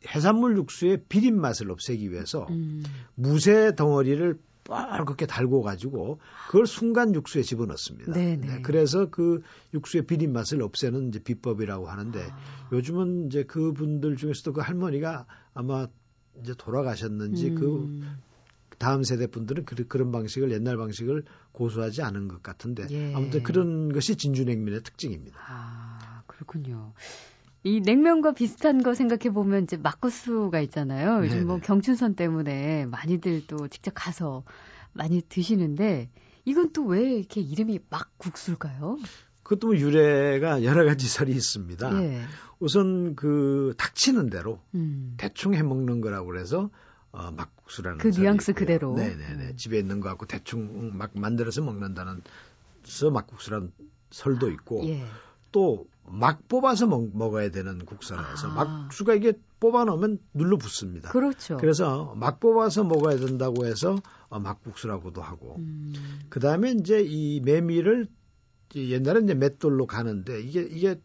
해산물 0.08 0.58
육수의 0.58 1.04
비린 1.10 1.40
맛을 1.40 1.72
없애기 1.72 2.12
위해서 2.12 2.48
음. 2.50 2.84
무쇠 3.16 3.76
덩어리를 3.76 4.40
뻘겋게 4.68 5.28
달고 5.28 5.62
가지고 5.62 6.20
그걸 6.48 6.68
순간 6.68 7.16
육수에 7.16 7.42
집어넣습니다. 7.42 8.12
네, 8.12 8.36
네. 8.36 8.62
그래서 8.62 9.10
그 9.10 9.42
육수의 9.74 10.06
비린 10.06 10.34
맛을 10.34 10.62
없애는 10.62 11.10
이제 11.10 11.20
비법이라고 11.20 11.88
하는데 11.88 12.22
아. 12.22 12.70
요즘은 12.72 13.28
이제 13.28 13.44
그분들 13.44 14.18
중에서도 14.18 14.54
그 14.54 14.62
할머니가 14.62 15.26
아마 15.54 15.88
이제 16.42 16.54
돌아가셨는지 16.58 17.52
그 17.52 17.76
음. 17.76 18.02
그 18.02 18.27
다음 18.78 19.04
세대 19.04 19.28
분들은 19.28 19.66
그, 19.66 19.88
그런 19.88 20.12
방식을 20.12 20.52
옛날 20.52 20.78
방식을 20.78 21.24
고수하지 21.52 22.02
않은 22.04 22.28
것 22.28 22.44
같은데 22.44 22.86
예. 22.92 23.14
아무튼 23.14 23.44
그런 23.44 23.92
것이 23.92 24.16
진주 24.16 24.46
냉면의 24.46 24.84
특징입니다. 24.84 25.38
아 25.48 26.22
그렇군요. 26.28 26.94
이 27.64 27.82
냉면과 27.82 28.34
비슷한 28.34 28.84
거 28.84 28.94
생각해 28.94 29.34
보면 29.34 29.64
이제 29.64 29.78
막국수가 29.78 30.60
있잖아요. 30.62 31.24
요즘 31.24 31.36
네네. 31.38 31.46
뭐 31.46 31.60
경춘선 31.60 32.16
때문에 32.16 32.86
많이들 32.86 33.48
또 33.48 33.68
직접 33.68 33.92
가서 33.96 34.44
많이 34.94 35.22
드시는데 35.22 36.10
이건 36.46 36.72
또 36.72 36.86
왜 36.86 37.16
이렇게 37.16 37.42
이름이 37.42 37.80
막국수일까요? 37.90 38.98
그것도 39.44 39.68
뭐 39.68 39.78
유래가 39.78 40.64
여러 40.64 40.86
가지 40.86 41.08
설이 41.08 41.32
있습니다. 41.32 42.04
예. 42.04 42.22
우선 42.60 43.16
그 43.16 43.74
닥치는 43.78 44.30
대로 44.30 44.62
음. 44.76 45.16
대충 45.18 45.54
해 45.54 45.64
먹는 45.64 46.02
거라고 46.02 46.28
그래서 46.28 46.70
어, 47.12 47.32
막 47.32 47.52
국수라는 47.68 48.00
그 48.00 48.08
뉘앙스 48.08 48.52
있고요. 48.52 48.66
그대로. 48.66 48.96
네네네. 48.96 49.50
음. 49.50 49.58
집에 49.58 49.78
있는 49.78 50.00
거 50.00 50.10
갖고 50.10 50.26
대충 50.26 50.98
막 50.98 51.12
만들어서 51.14 51.62
먹는다는 51.62 52.22
서 52.84 53.12
막국수라는 53.12 53.72
설도 54.12 54.50
있고 54.52 54.86
예. 54.88 55.06
또막 55.52 56.48
뽑아서 56.48 56.88
먹, 56.88 57.34
어야 57.34 57.52
되는 57.52 57.86
국수라서 57.86 58.48
아. 58.50 58.54
막국수가 58.54 59.16
이게 59.16 59.34
뽑아 59.60 59.86
놓으면 59.86 60.20
눌러 60.34 60.58
붙습니다. 60.58 61.10
그렇죠. 61.10 61.58
그래서 61.58 62.14
막 62.16 62.40
뽑아서 62.40 62.84
먹어야 62.84 63.18
된다고 63.18 63.66
해서 63.66 63.98
어, 64.30 64.40
막국수라고도 64.40 65.22
하고 65.22 65.58
음. 65.58 65.94
그 66.30 66.40
다음에 66.40 66.72
이제 66.72 67.02
이 67.06 67.42
메밀을 67.42 68.08
옛날에 68.76 69.22
이제 69.24 69.34
맷돌로 69.34 69.88
가는데 69.88 70.42
이게 70.42 70.62
이게 70.62 71.02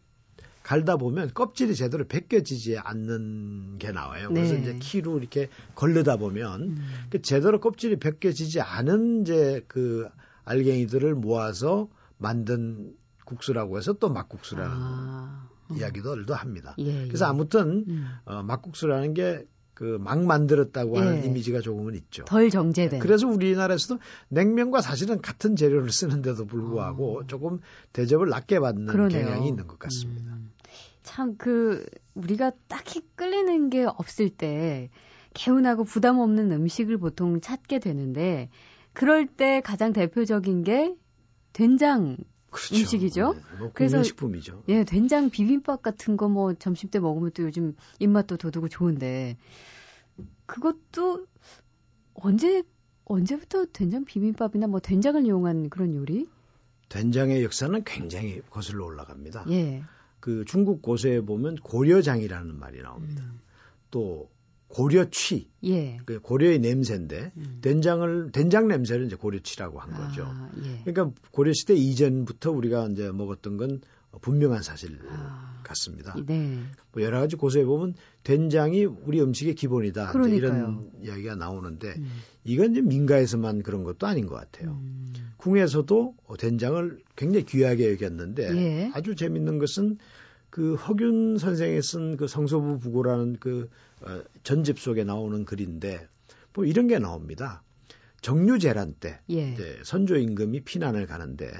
갈다 0.63 0.95
보면 0.97 1.31
껍질이 1.33 1.75
제대로 1.75 2.05
벗겨지지 2.07 2.77
않는 2.77 3.77
게 3.77 3.91
나와요. 3.91 4.29
그래서 4.29 4.53
네. 4.53 4.61
이제 4.61 4.79
키로 4.79 5.19
이렇게 5.19 5.49
걸르다 5.75 6.17
보면 6.17 6.61
음. 6.61 6.87
그 7.09 7.21
제대로 7.21 7.59
껍질이 7.59 7.97
벗겨지지 7.97 8.61
않은 8.61 9.21
이제 9.21 9.63
그 9.67 10.07
알갱이들을 10.45 11.15
모아서 11.15 11.89
만든 12.17 12.95
국수라고 13.25 13.77
해서 13.77 13.93
또 13.93 14.09
막국수라는 14.09 14.75
아, 14.75 15.49
음. 15.71 15.77
이야기들도 15.77 16.33
합니다. 16.33 16.75
예, 16.79 17.07
그래서 17.07 17.25
예. 17.25 17.29
아무튼 17.29 17.85
음. 17.87 18.07
어, 18.25 18.43
막국수라는 18.43 19.13
게 19.13 19.45
그 19.83 19.99
막 19.99 20.23
만들었다고 20.23 20.97
하는 20.97 21.23
예. 21.23 21.27
이미지가 21.27 21.59
조금은 21.59 21.95
있죠. 21.95 22.23
덜 22.23 22.49
정제된. 22.49 22.99
그래서 22.99 23.27
우리나라에서도 23.27 23.99
냉면과 24.29 24.79
사실은 24.81 25.21
같은 25.21 25.57
재료를 25.57 25.91
쓰는데도 25.91 26.45
불구하고 26.45 27.19
어. 27.19 27.27
조금 27.27 27.59
대접을 27.91 28.29
낮게 28.29 28.61
받는 28.61 28.85
그러네요. 28.85 29.25
경향이 29.25 29.47
있는 29.49 29.67
것 29.67 29.77
같습니다. 29.79 30.31
음. 30.31 30.51
참그 31.03 31.85
우리가 32.13 32.53
딱히 32.69 33.01
끌리는 33.15 33.69
게 33.69 33.83
없을 33.83 34.29
때 34.29 34.89
개운하고 35.33 35.83
부담 35.83 36.19
없는 36.19 36.51
음식을 36.53 36.97
보통 36.97 37.41
찾게 37.41 37.79
되는데 37.79 38.49
그럴 38.93 39.27
때 39.27 39.61
가장 39.61 39.91
대표적인 39.91 40.63
게 40.63 40.95
된장 41.51 42.15
그렇죠. 42.53 42.75
음식이죠. 42.75 43.33
네, 43.33 43.57
뭐 43.59 43.71
그래서 43.73 44.01
식품이죠. 44.03 44.63
예, 44.69 44.83
된장 44.83 45.29
비빔밥 45.29 45.81
같은 45.81 46.15
거 46.17 46.27
뭐 46.29 46.53
점심 46.53 46.89
때 46.89 46.99
먹으면 46.99 47.31
또 47.33 47.43
요즘 47.43 47.75
입맛도 47.99 48.37
돋우고 48.37 48.69
좋은데 48.69 49.37
그것도 50.45 51.25
언제 52.13 52.63
언제부터 53.05 53.65
된장 53.65 54.05
비빔밥이나 54.05 54.67
뭐 54.67 54.79
된장을 54.79 55.25
이용한 55.25 55.69
그런 55.69 55.93
요리? 55.95 56.27
된장의 56.89 57.43
역사는 57.43 57.83
굉장히 57.83 58.41
거슬러 58.49 58.85
올라갑니다. 58.85 59.45
예. 59.49 59.83
그 60.19 60.45
중국 60.45 60.81
고서에 60.81 61.21
보면 61.21 61.55
고려장이라는 61.57 62.57
말이 62.57 62.81
나옵니다. 62.81 63.23
음. 63.23 63.41
또 63.91 64.29
고려취, 64.73 65.47
예. 65.65 65.99
그 66.03 66.19
고려의 66.19 66.57
냄새인데 66.57 67.31
음. 67.37 67.59
된장을 67.61 68.31
된장 68.31 68.67
냄새를 68.67 69.05
이제 69.05 69.15
고려취라고 69.15 69.79
한 69.79 69.91
거죠. 69.91 70.23
아, 70.25 70.49
예. 70.63 70.81
그러니까 70.83 71.11
고려 71.29 71.53
시대 71.53 71.75
이전부터 71.75 72.51
우리가 72.51 72.87
이제 72.87 73.11
먹었던 73.11 73.57
건 73.57 73.81
분명한 74.21 74.63
사실 74.63 74.99
아, 75.09 75.61
같습니다. 75.63 76.15
네. 76.25 76.59
뭐 76.91 77.03
여러 77.03 77.19
가지 77.19 77.35
고서에 77.35 77.65
보면 77.65 77.93
된장이 78.23 78.85
우리 78.85 79.21
음식의 79.21 79.53
기본이다. 79.53 80.11
이런 80.29 80.89
이야기가 81.03 81.35
나오는데 81.35 81.93
음. 81.95 82.09
이건 82.43 82.71
이제 82.71 82.81
민가에서만 82.81 83.61
그런 83.61 83.83
것도 83.83 84.07
아닌 84.07 84.25
것 84.25 84.33
같아요. 84.33 84.71
음. 84.71 85.13
궁에서도 85.37 86.15
된장을 86.39 86.99
굉장히 87.15 87.45
귀하게 87.45 87.91
여겼는데 87.91 88.55
예. 88.55 88.91
아주 88.95 89.15
재밌는 89.15 89.59
것은 89.59 89.99
그 90.53 90.75
허균 90.75 91.39
선생이 91.39 91.81
쓴 91.81 92.15
그 92.15 92.27
성소부 92.27 92.77
부고라는 92.77 93.37
그 93.39 93.71
어, 94.01 94.21
전집 94.43 94.77
속에 94.77 95.03
나오는 95.03 95.45
글인데 95.45 96.07
뭐 96.53 96.63
이런 96.63 96.85
게 96.85 96.99
나옵니다. 96.99 97.63
정류 98.21 98.59
재란 98.59 98.93
때 98.99 99.19
예. 99.31 99.55
선조 99.81 100.15
임금이 100.15 100.61
피난을 100.61 101.07
가는데 101.07 101.51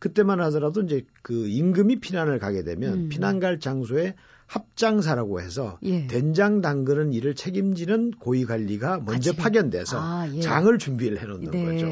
그때만 0.00 0.40
하더라도 0.40 0.82
이제 0.82 1.06
그 1.22 1.46
임금이 1.46 2.00
피난을 2.00 2.40
가게 2.40 2.64
되면 2.64 2.92
음. 2.94 3.08
피난 3.10 3.38
갈 3.38 3.60
장소에 3.60 4.16
합장사라고 4.48 5.40
해서 5.40 5.78
예. 5.84 6.08
된장 6.08 6.60
담그는 6.60 7.12
일을 7.12 7.36
책임지는 7.36 8.10
고위 8.18 8.44
관리가 8.44 8.98
먼저 9.06 9.30
같이. 9.30 9.36
파견돼서 9.36 9.98
아, 10.00 10.28
예. 10.34 10.40
장을 10.40 10.76
준비를 10.78 11.20
해놓는 11.20 11.48
네. 11.48 11.64
거죠. 11.64 11.86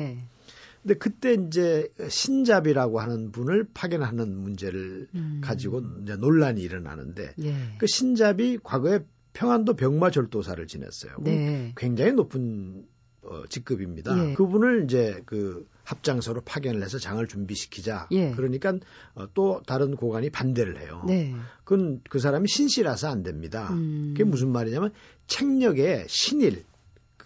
근데 0.82 0.94
그때 0.94 1.34
이제 1.34 1.92
신잡이라고 2.08 3.00
하는 3.00 3.32
분을 3.32 3.66
파견하는 3.74 4.34
문제를 4.36 5.08
음. 5.14 5.40
가지고 5.42 5.82
이제 6.02 6.16
논란이 6.16 6.60
일어나는데 6.62 7.34
예. 7.40 7.54
그 7.78 7.86
신잡이 7.86 8.58
과거에 8.62 9.00
평안도 9.32 9.74
병마 9.74 10.10
절도사를 10.10 10.66
지냈어요. 10.66 11.12
네. 11.20 11.72
굉장히 11.76 12.12
높은 12.12 12.86
어, 13.22 13.42
직급입니다. 13.48 14.30
예. 14.30 14.34
그분을 14.34 14.84
이제 14.84 15.22
그 15.26 15.66
합장서로 15.84 16.40
파견을 16.42 16.82
해서 16.82 16.98
장을 16.98 17.24
준비시키자. 17.26 18.08
예. 18.12 18.30
그러니까 18.32 18.78
어, 19.14 19.26
또 19.34 19.60
다른 19.66 19.96
고관이 19.96 20.30
반대를 20.30 20.80
해요. 20.80 21.04
네. 21.06 21.34
그건 21.64 22.00
그 22.08 22.18
사람이 22.18 22.48
신씨라서 22.48 23.08
안 23.08 23.22
됩니다. 23.22 23.68
음. 23.72 24.14
그게 24.14 24.24
무슨 24.24 24.50
말이냐면 24.50 24.92
책력에 25.26 26.06
신일 26.08 26.64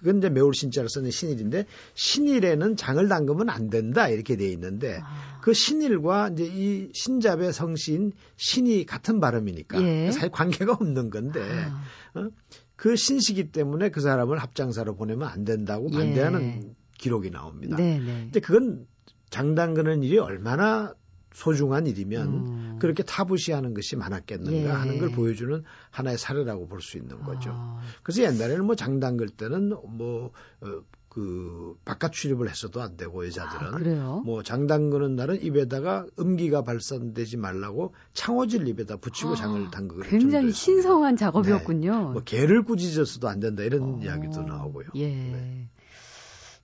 그건 0.05 0.19
이제 0.19 0.29
매울 0.29 0.53
신자로 0.53 0.87
쓰는 0.87 1.11
신일인데 1.11 1.65
신일에는 1.95 2.77
장을 2.77 3.09
담그면 3.09 3.49
안 3.49 3.71
된다 3.71 4.09
이렇게 4.09 4.37
돼 4.37 4.51
있는데 4.51 5.01
아. 5.03 5.39
그 5.41 5.55
신일과 5.55 6.29
이제 6.29 6.45
이 6.45 6.91
신잡의 6.93 7.55
성신 7.55 8.13
신이 8.37 8.85
같은 8.85 9.19
발음이니까 9.19 9.83
예. 9.83 10.11
사실 10.11 10.31
관계가 10.31 10.75
없는 10.75 11.09
건데 11.09 11.41
아. 11.41 12.21
어? 12.21 12.29
그 12.77 12.97
신시기 12.97 13.51
때문에 13.51 13.89
그 13.89 14.03
사람을 14.03 14.39
합장사로 14.39 14.95
보내면 14.95 15.27
안 15.27 15.45
된다고 15.45 15.89
예. 15.91 15.97
반대하는 15.97 16.75
기록이 16.99 17.31
나옵니다. 17.31 17.79
네네. 17.79 18.05
네. 18.05 18.21
근데 18.25 18.41
그건 18.41 18.87
장 19.31 19.55
담그는 19.55 20.03
일이 20.03 20.19
얼마나 20.19 20.95
소중한 21.35 21.87
일이면 21.87 22.29
음. 22.29 22.77
그렇게 22.81 23.03
타부시하는 23.03 23.75
것이 23.75 23.97
많았겠는가 23.97 24.53
예. 24.57 24.67
하는 24.69 24.99
걸 24.99 25.11
보여주는 25.11 25.63
하나의 25.91 26.17
사례라고 26.17 26.69
볼 26.69 26.81
수 26.81 26.97
있는 26.97 27.23
거죠. 27.23 27.51
아. 27.53 27.81
그래서 28.03 28.23
옛날에는 28.23 28.65
뭐장 28.65 29.01
담글 29.01 29.31
때는 29.31 29.71
뭐 29.71 30.33
어, 30.61 30.83
그 31.09 31.77
바깥 31.85 32.13
출입을 32.13 32.51
했어도 32.51 32.83
안 32.83 32.97
되고 32.97 33.25
여자들은 33.25 34.01
아, 34.01 34.23
뭐장 34.25 34.67
담그는 34.67 35.15
날은 35.17 35.43
입에다가 35.43 36.07
음기가 36.19 36.63
발산되지 36.63 37.37
말라고 37.37 37.95
창호지를 38.15 38.67
입에다 38.69 38.97
붙이고 38.97 39.31
아, 39.31 39.35
장을 39.37 39.71
담그고 39.71 40.03
굉장히 40.03 40.53
신성한 40.53 41.17
작업이었군요. 41.17 41.91
네. 41.91 42.13
뭐 42.13 42.23
개를 42.25 42.65
꾸짖어서도 42.65 43.29
안 43.29 43.41
된다 43.41 43.63
이런 43.63 43.83
어, 43.83 44.01
이야기도 44.03 44.43
나오고요. 44.43 44.89
예. 44.97 45.07
네. 45.09 45.69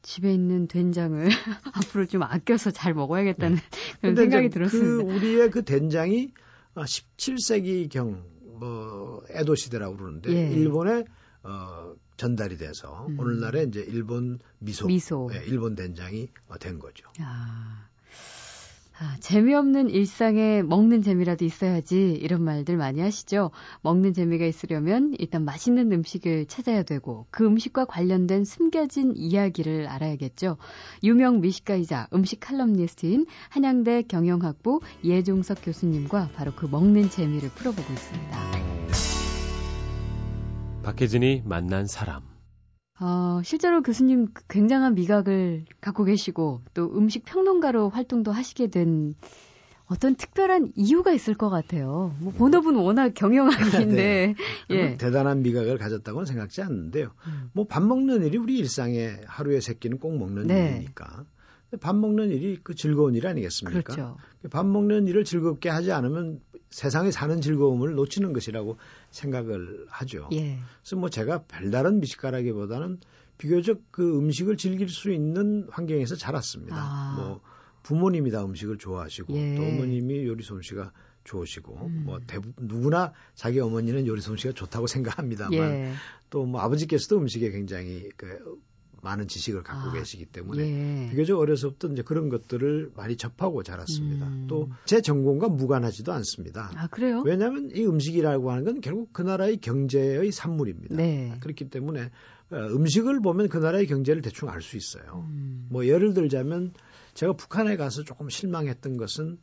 집에 0.02 0.32
있는 0.32 0.66
된장을 0.66 1.28
앞으로 1.74 2.06
좀 2.06 2.22
아껴서 2.22 2.70
잘 2.70 2.94
먹어야겠다는 2.94 3.56
네. 3.56 3.62
그런 4.00 4.16
생각이 4.16 4.48
그 4.48 4.54
들었습니다. 4.54 5.04
그 5.04 5.14
우리의 5.14 5.50
그 5.50 5.64
된장이 5.64 6.32
17세기 6.74 7.90
경 7.90 8.40
뭐 8.60 9.24
에도 9.30 9.54
시대라고 9.54 9.96
그러는데 9.96 10.30
예. 10.32 10.52
일본에 10.52 11.04
어 11.42 11.94
전달이 12.18 12.58
돼서 12.58 13.06
음. 13.08 13.18
오늘날에 13.18 13.62
이제 13.64 13.80
일본 13.80 14.38
미소, 14.58 14.86
미소. 14.86 15.30
예, 15.32 15.42
일본 15.46 15.74
된장이 15.74 16.28
된 16.60 16.78
거죠. 16.78 17.08
아. 17.18 17.88
아, 19.02 19.16
재미없는 19.20 19.88
일상에 19.88 20.62
먹는 20.62 21.00
재미라도 21.00 21.46
있어야지 21.46 22.12
이런 22.12 22.42
말들 22.44 22.76
많이 22.76 23.00
하시죠. 23.00 23.50
먹는 23.80 24.12
재미가 24.12 24.44
있으려면 24.44 25.14
일단 25.18 25.46
맛있는 25.46 25.90
음식을 25.90 26.44
찾아야 26.46 26.82
되고 26.82 27.26
그 27.30 27.46
음식과 27.46 27.86
관련된 27.86 28.44
숨겨진 28.44 29.14
이야기를 29.16 29.86
알아야겠죠. 29.86 30.58
유명 31.02 31.40
미식가이자 31.40 32.08
음식 32.12 32.40
칼럼니스트인 32.40 33.24
한양대 33.48 34.02
경영학부 34.02 34.80
예종석 35.02 35.64
교수님과 35.64 36.32
바로 36.34 36.52
그 36.54 36.66
먹는 36.66 37.08
재미를 37.08 37.48
풀어보고 37.48 37.90
있습니다. 37.90 38.50
박혜진이 40.82 41.44
만난 41.46 41.86
사람 41.86 42.29
어, 43.00 43.40
실제로 43.42 43.82
교수님 43.82 44.28
굉장한 44.48 44.94
미각을 44.94 45.64
갖고 45.80 46.04
계시고 46.04 46.60
또 46.74 46.96
음식 46.96 47.24
평론가로 47.24 47.88
활동도 47.88 48.30
하시게 48.30 48.68
된 48.68 49.14
어떤 49.86 50.14
특별한 50.14 50.72
이유가 50.76 51.12
있을 51.12 51.34
것 51.34 51.50
같아요. 51.50 52.14
뭐 52.20 52.32
본업은 52.32 52.76
워낙 52.76 53.12
경영학인데 53.14 54.34
네. 54.68 54.76
예. 54.76 54.96
대단한 54.96 55.42
미각을 55.42 55.78
가졌다고는 55.78 56.26
생각지 56.26 56.62
않는데요. 56.62 57.10
음. 57.26 57.50
뭐밥 57.54 57.82
먹는 57.82 58.22
일이 58.24 58.38
우리 58.38 58.58
일상에 58.58 59.16
하루에 59.26 59.60
세 59.60 59.74
끼는 59.74 59.98
꼭 59.98 60.16
먹는 60.16 60.46
네. 60.46 60.76
일이니까 60.76 61.24
밥 61.80 61.96
먹는 61.96 62.30
일이 62.30 62.60
그 62.62 62.74
즐거운 62.74 63.14
일 63.14 63.26
아니겠습니까? 63.26 63.94
그렇죠. 63.94 64.16
밥 64.50 64.66
먹는 64.66 65.08
일을 65.08 65.24
즐겁게 65.24 65.68
하지 65.68 65.90
않으면 65.90 66.40
세상에 66.70 67.10
사는 67.10 67.40
즐거움을 67.40 67.94
놓치는 67.94 68.32
것이라고 68.32 68.78
생각을 69.10 69.86
하죠. 69.88 70.28
예. 70.32 70.58
그래서 70.82 70.96
뭐 70.96 71.08
제가 71.08 71.44
별다른 71.44 72.00
미식가라기보다는 72.00 73.00
비교적 73.38 73.80
그 73.90 74.18
음식을 74.18 74.56
즐길 74.56 74.88
수 74.88 75.10
있는 75.10 75.66
환경에서 75.70 76.14
자랐습니다. 76.14 76.76
아. 76.78 77.14
뭐 77.16 77.40
부모님이 77.82 78.30
다 78.30 78.44
음식을 78.44 78.78
좋아하시고 78.78 79.34
예. 79.34 79.54
또 79.56 79.62
어머님이 79.62 80.26
요리 80.26 80.42
솜씨가 80.42 80.92
좋으시고 81.24 81.86
음. 81.86 82.02
뭐 82.06 82.20
대부 82.26 82.52
누구나 82.58 83.12
자기 83.34 83.60
어머니는 83.60 84.06
요리 84.06 84.20
솜씨가 84.20 84.54
좋다고 84.54 84.86
생각합니다만 84.86 85.52
예. 85.52 85.92
또뭐 86.30 86.60
아버지께서도 86.60 87.18
음식에 87.18 87.50
굉장히 87.50 88.08
그 88.16 88.60
많은 89.02 89.28
지식을 89.28 89.62
갖고 89.62 89.90
아, 89.90 89.92
계시기 89.92 90.26
때문에 90.26 91.06
예. 91.06 91.10
비교적 91.10 91.38
어려서부터 91.38 91.88
이제 91.88 92.02
그런 92.02 92.28
것들을 92.28 92.92
많이 92.94 93.16
접하고 93.16 93.62
자랐습니다. 93.62 94.26
음. 94.26 94.46
또제 94.48 95.00
전공과 95.00 95.48
무관하지도 95.48 96.12
않습니다. 96.12 96.70
아 96.74 96.86
그래요? 96.88 97.22
왜냐하면 97.24 97.70
이 97.74 97.84
음식이라고 97.84 98.50
하는 98.50 98.64
건 98.64 98.80
결국 98.80 99.12
그 99.12 99.22
나라의 99.22 99.58
경제의 99.58 100.32
산물입니다. 100.32 100.96
네. 100.96 101.36
그렇기 101.40 101.70
때문에 101.70 102.10
어, 102.50 102.56
음식을 102.56 103.20
보면 103.20 103.48
그 103.48 103.58
나라의 103.58 103.86
경제를 103.86 104.22
대충 104.22 104.48
알 104.48 104.60
수 104.60 104.76
있어요. 104.76 105.26
음. 105.28 105.66
뭐 105.70 105.86
예를 105.86 106.14
들자면 106.14 106.72
제가 107.14 107.32
북한에 107.32 107.76
가서 107.76 108.04
조금 108.04 108.28
실망했던 108.28 108.96
것은 108.96 109.38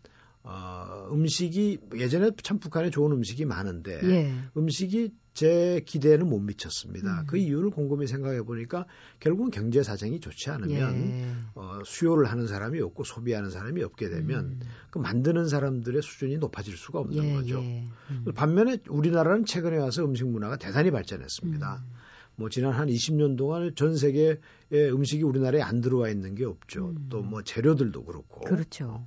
어, 0.49 1.09
음식이 1.11 1.79
예전에 1.95 2.31
참 2.41 2.59
북한에 2.59 2.89
좋은 2.89 3.11
음식이 3.11 3.43
많은데 3.43 3.99
예. 4.03 4.33
음식이 4.55 5.11
제 5.33 5.81
기대에는 5.85 6.27
못 6.27 6.39
미쳤습니다. 6.39 7.21
음. 7.21 7.25
그 7.27 7.37
이유를 7.37 7.69
곰곰이 7.69 8.07
생각해 8.07 8.43
보니까 8.43 8.85
결국은 9.19 9.51
경제 9.51 9.83
사정이 9.83 10.21
좋지 10.21 10.49
않으면 10.49 10.95
예. 10.95 11.35
어, 11.53 11.79
수요를 11.85 12.25
하는 12.31 12.47
사람이 12.47 12.79
없고 12.79 13.03
소비하는 13.03 13.49
사람이 13.49 13.83
없게 13.83 14.07
되면 14.07 14.45
음. 14.45 14.59
그 14.89 14.99
만드는 14.99 15.49
사람들의 15.49 16.01
수준이 16.01 16.37
높아질 16.37 16.77
수가 16.77 16.99
없는 16.99 17.23
예, 17.23 17.33
거죠. 17.33 17.61
예. 17.61 17.87
음. 18.11 18.25
반면에 18.33 18.77
우리나라는 18.87 19.45
최근에 19.45 19.77
와서 19.77 20.05
음식 20.05 20.25
문화가 20.27 20.55
대단히 20.55 20.91
발전했습니다. 20.91 21.83
음. 21.85 21.97
뭐 22.37 22.49
지난 22.49 22.71
한 22.71 22.87
20년 22.87 23.37
동안 23.37 23.73
전 23.75 23.97
세계의 23.97 24.39
음식이 24.71 25.23
우리나라에 25.23 25.61
안 25.61 25.81
들어와 25.81 26.09
있는 26.09 26.35
게 26.35 26.45
없죠. 26.45 26.93
음. 26.95 27.07
또뭐 27.09 27.43
재료들도 27.43 28.05
그렇고. 28.05 28.41
그렇죠. 28.41 29.05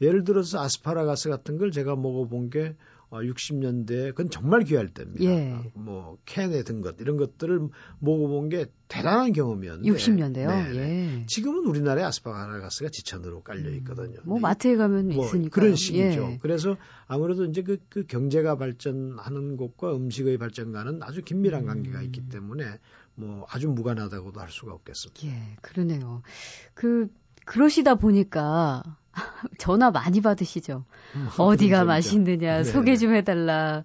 예를 0.00 0.24
들어서 0.24 0.60
아스파라가스 0.60 1.28
같은 1.28 1.58
걸 1.58 1.70
제가 1.70 1.96
먹어본 1.96 2.50
게 2.50 2.74
어, 3.10 3.18
60년대 3.20 4.08
그건 4.08 4.28
정말 4.28 4.64
귀할 4.64 4.88
때입니다. 4.88 5.24
예. 5.24 5.56
뭐 5.74 6.18
캔에 6.24 6.64
든 6.64 6.80
것 6.80 6.96
이런 7.00 7.16
것들을 7.16 7.68
먹어본 8.00 8.48
게 8.48 8.66
대단한 8.88 9.32
경험이었는데 9.32 9.88
60년대요. 9.88 10.48
네. 10.48 10.76
예. 11.20 11.26
지금은 11.26 11.64
우리나라에 11.66 12.02
아스파라가스가 12.02 12.88
지천으로 12.90 13.42
깔려 13.42 13.68
음. 13.68 13.76
있거든요. 13.76 14.18
뭐 14.24 14.40
마트에 14.40 14.74
가면 14.76 15.10
뭐 15.10 15.26
있으니까 15.26 15.54
그런 15.54 15.76
식이죠. 15.76 16.30
예. 16.32 16.38
그래서 16.42 16.76
아무래도 17.06 17.44
이제 17.44 17.62
그, 17.62 17.78
그 17.88 18.04
경제가 18.04 18.56
발전하는 18.56 19.56
것과 19.56 19.94
음식의 19.94 20.38
발전과는 20.38 21.02
아주 21.04 21.22
긴밀한 21.22 21.66
관계가 21.66 22.02
있기 22.02 22.20
음. 22.22 22.28
때문에 22.30 22.64
뭐 23.14 23.46
아주 23.48 23.68
무관하다고도 23.68 24.40
할 24.40 24.50
수가 24.50 24.72
없겠습니다. 24.72 25.24
예, 25.28 25.56
그러네요. 25.62 26.22
그 26.74 27.08
그러시다 27.44 27.94
보니까 27.94 28.82
전화 29.58 29.90
많이 29.90 30.20
받으시죠. 30.20 30.84
음, 31.14 31.28
어디가 31.38 31.84
맛있느냐 31.84 32.58
네. 32.58 32.64
소개 32.64 32.96
좀 32.96 33.14
해달라. 33.14 33.84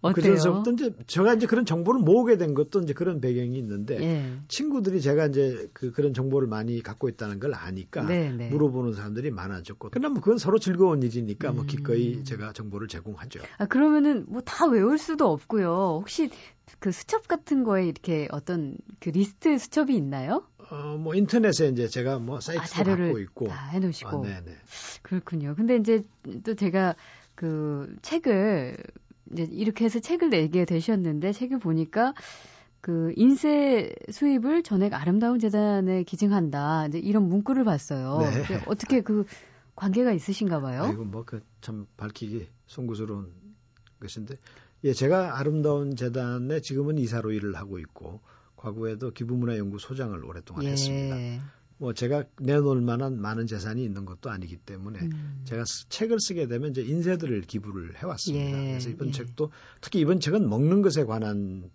어때요? 0.00 0.22
그래서부터 0.22 0.70
이제 0.72 0.94
제가 1.06 1.34
이제 1.34 1.46
그런 1.46 1.64
정보를 1.64 2.00
모으게 2.00 2.36
된 2.36 2.54
것도 2.54 2.80
이제 2.80 2.92
그런 2.92 3.20
배경이 3.20 3.56
있는데 3.58 4.00
예. 4.00 4.38
친구들이 4.48 5.00
제가 5.00 5.26
이제 5.26 5.68
그 5.72 5.90
그런 5.92 6.14
정보를 6.14 6.48
많이 6.48 6.82
갖고 6.82 7.08
있다는 7.08 7.40
걸 7.40 7.54
아니까 7.54 8.02
네, 8.06 8.30
네. 8.30 8.48
물어보는 8.50 8.92
사람들이 8.92 9.30
많아졌고 9.30 9.88
그러나 9.90 10.08
뭐 10.10 10.20
그건 10.20 10.38
서로 10.38 10.58
즐거운 10.58 11.02
일이니까 11.02 11.48
뭐 11.48 11.54
음. 11.54 11.56
뭐 11.56 11.64
기꺼이 11.64 12.22
제가 12.24 12.52
정보를 12.52 12.88
제공하죠. 12.88 13.40
아 13.58 13.66
그러면은 13.66 14.24
뭐 14.28 14.42
다 14.46 14.66
외울 14.66 14.96
수도 14.98 15.30
없고요. 15.30 15.98
혹시 16.00 16.30
그 16.78 16.92
수첩 16.92 17.26
같은 17.28 17.64
거에 17.64 17.84
이렇게 17.86 18.28
어떤 18.30 18.76
그 19.00 19.10
리스트 19.10 19.58
수첩이 19.58 19.94
있나요? 19.96 20.44
어, 20.70 20.96
뭐 20.98 21.14
인터넷에 21.14 21.68
이제 21.68 21.86
제가 21.88 22.18
뭐 22.18 22.40
사이트 22.40 22.62
아, 22.62 22.64
자료를 22.66 23.06
갖고 23.06 23.18
있고 23.20 23.48
다 23.48 23.68
해놓으시고. 23.68 24.08
아, 24.08 24.20
네네. 24.22 24.56
그렇군요. 25.02 25.54
근데 25.56 25.76
이제 25.76 26.04
또 26.44 26.54
제가 26.54 26.94
그 27.34 27.94
책을 28.02 28.76
이제 29.32 29.48
이렇게 29.50 29.84
해서 29.84 29.98
책을 29.98 30.30
내게 30.30 30.64
되셨는데 30.64 31.32
책을 31.32 31.58
보니까 31.58 32.14
그 32.80 33.12
인쇄 33.16 33.92
수입을 34.10 34.62
전액 34.62 34.94
아름다운 34.94 35.38
재단에 35.38 36.04
기증한다. 36.04 36.86
이제 36.86 36.98
이런 36.98 37.28
문구를 37.28 37.64
봤어요. 37.64 38.18
네. 38.20 38.62
어떻게 38.66 39.00
그 39.02 39.24
관계가 39.74 40.12
있으신가 40.12 40.60
봐요? 40.60 40.84
아이고 40.84 41.04
뭐그 41.04 41.42
참 41.60 41.86
밝히기 41.96 42.48
송구스러운 42.66 43.32
것인데 44.00 44.36
예, 44.84 44.92
제가 44.92 45.38
아름다운 45.38 45.96
재단에 45.96 46.60
지금은 46.60 46.98
이사로 46.98 47.32
일을 47.32 47.56
하고 47.56 47.78
있고 47.78 48.20
과거에도 48.56 49.10
기부문화연구 49.10 49.78
소장을 49.78 50.24
오랫동안 50.24 50.64
예. 50.64 50.70
했습니다. 50.70 51.16
뭐 51.78 51.92
제가 51.92 52.24
내놓을 52.40 52.80
만한 52.80 53.20
많은 53.20 53.46
재산이 53.46 53.84
있는 53.84 54.04
것도 54.04 54.30
아니기 54.30 54.56
때문에 54.56 55.00
음. 55.00 55.42
제가 55.44 55.64
책을 55.88 56.20
쓰게 56.20 56.46
되면 56.46 56.70
이제 56.70 56.82
인쇄들을 56.82 57.42
기부를 57.42 57.96
해왔습니다. 57.98 58.58
예. 58.58 58.68
그래서 58.70 58.88
이번 58.88 59.08
예. 59.08 59.12
책도 59.12 59.50
특히 59.80 60.00
이번 60.00 60.20
책은 60.20 60.48
먹는 60.48 60.82
것에 60.82 61.04
관한 61.04 61.70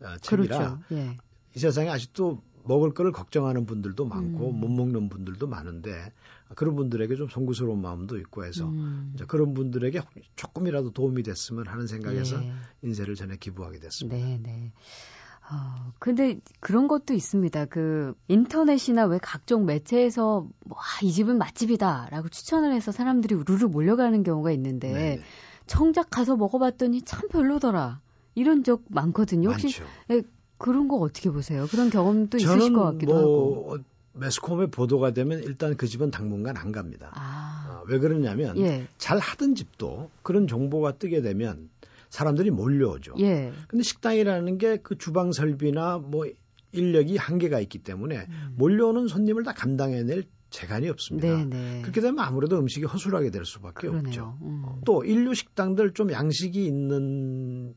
어, 0.00 0.16
책이라 0.20 0.58
그렇죠. 0.58 0.78
예. 0.92 1.16
이 1.54 1.58
세상에 1.58 1.88
아직도 1.88 2.42
먹을 2.64 2.92
거를 2.92 3.12
걱정하는 3.12 3.64
분들도 3.64 4.04
많고 4.04 4.50
음. 4.50 4.60
못 4.60 4.68
먹는 4.68 5.08
분들도 5.08 5.46
많은데 5.46 6.12
그런 6.54 6.76
분들에게 6.76 7.14
좀 7.16 7.28
송구스러운 7.28 7.80
마음도 7.80 8.18
있고 8.18 8.44
해서 8.44 8.68
음. 8.68 9.12
이제 9.14 9.24
그런 9.24 9.54
분들에게 9.54 10.00
조금이라도 10.36 10.92
도움이 10.92 11.22
됐으면 11.22 11.66
하는 11.66 11.86
생각에서 11.86 12.42
예. 12.42 12.52
인쇄를 12.82 13.14
전에 13.14 13.36
기부하게 13.36 13.78
됐습니다. 13.78 14.16
네, 14.16 14.38
네. 14.42 14.72
어, 15.48 15.92
근데 15.98 16.40
그런 16.60 16.88
것도 16.88 17.14
있습니다. 17.14 17.66
그 17.66 18.14
인터넷이나 18.28 19.04
왜 19.06 19.18
각종 19.22 19.64
매체에서 19.64 20.48
뭐, 20.64 20.78
아, 20.78 20.82
이 21.02 21.12
집은 21.12 21.38
맛집이다라고 21.38 22.28
추천을 22.28 22.72
해서 22.72 22.90
사람들이 22.90 23.34
우르르 23.34 23.66
몰려가는 23.66 24.22
경우가 24.22 24.50
있는데 24.52 24.92
네 24.92 25.20
정작 25.66 26.10
가서 26.10 26.36
먹어봤더니 26.36 27.02
참 27.02 27.28
별로더라. 27.28 28.00
이런 28.34 28.64
적 28.64 28.82
많거든요. 28.88 29.50
혹시 29.50 29.80
네, 30.08 30.22
그런 30.58 30.88
거 30.88 30.96
어떻게 30.96 31.30
보세요? 31.30 31.66
그런 31.70 31.90
경험도 31.90 32.38
있으실 32.38 32.72
것 32.72 32.84
같기도 32.84 33.14
뭐, 33.14 33.20
하고. 33.72 33.78
매스컴에 34.12 34.66
보도가 34.66 35.12
되면 35.12 35.42
일단 35.42 35.76
그 35.76 35.86
집은 35.86 36.10
당분간 36.10 36.56
안 36.56 36.72
갑니다. 36.72 37.10
아. 37.14 37.66
어, 37.68 37.84
왜 37.86 37.98
그러냐면 37.98 38.56
예. 38.58 38.86
잘 38.98 39.18
하던 39.18 39.54
집도 39.54 40.10
그런 40.22 40.48
정보가 40.48 40.92
뜨게 40.92 41.20
되면 41.20 41.68
사람들이 42.10 42.50
몰려오죠. 42.50 43.14
예. 43.20 43.52
근데 43.68 43.82
식당이라는 43.82 44.58
게 44.58 44.76
그 44.82 44.96
주방 44.98 45.32
설비나 45.32 45.98
뭐 45.98 46.26
인력이 46.72 47.16
한계가 47.16 47.60
있기 47.60 47.78
때문에 47.78 48.26
음. 48.28 48.54
몰려오는 48.56 49.08
손님을 49.08 49.42
다 49.44 49.52
감당해낼 49.52 50.24
재간이 50.50 50.88
없습니다. 50.88 51.28
네네. 51.28 51.44
네. 51.46 51.82
그렇게 51.82 52.00
되면 52.00 52.18
아무래도 52.20 52.58
음식이 52.58 52.86
허술하게 52.86 53.30
될 53.30 53.44
수밖에 53.44 53.88
그러네요. 53.88 54.06
없죠. 54.06 54.38
음. 54.42 54.62
또 54.84 55.04
인류 55.04 55.34
식당들 55.34 55.92
좀 55.92 56.12
양식이 56.12 56.64
있는 56.64 57.74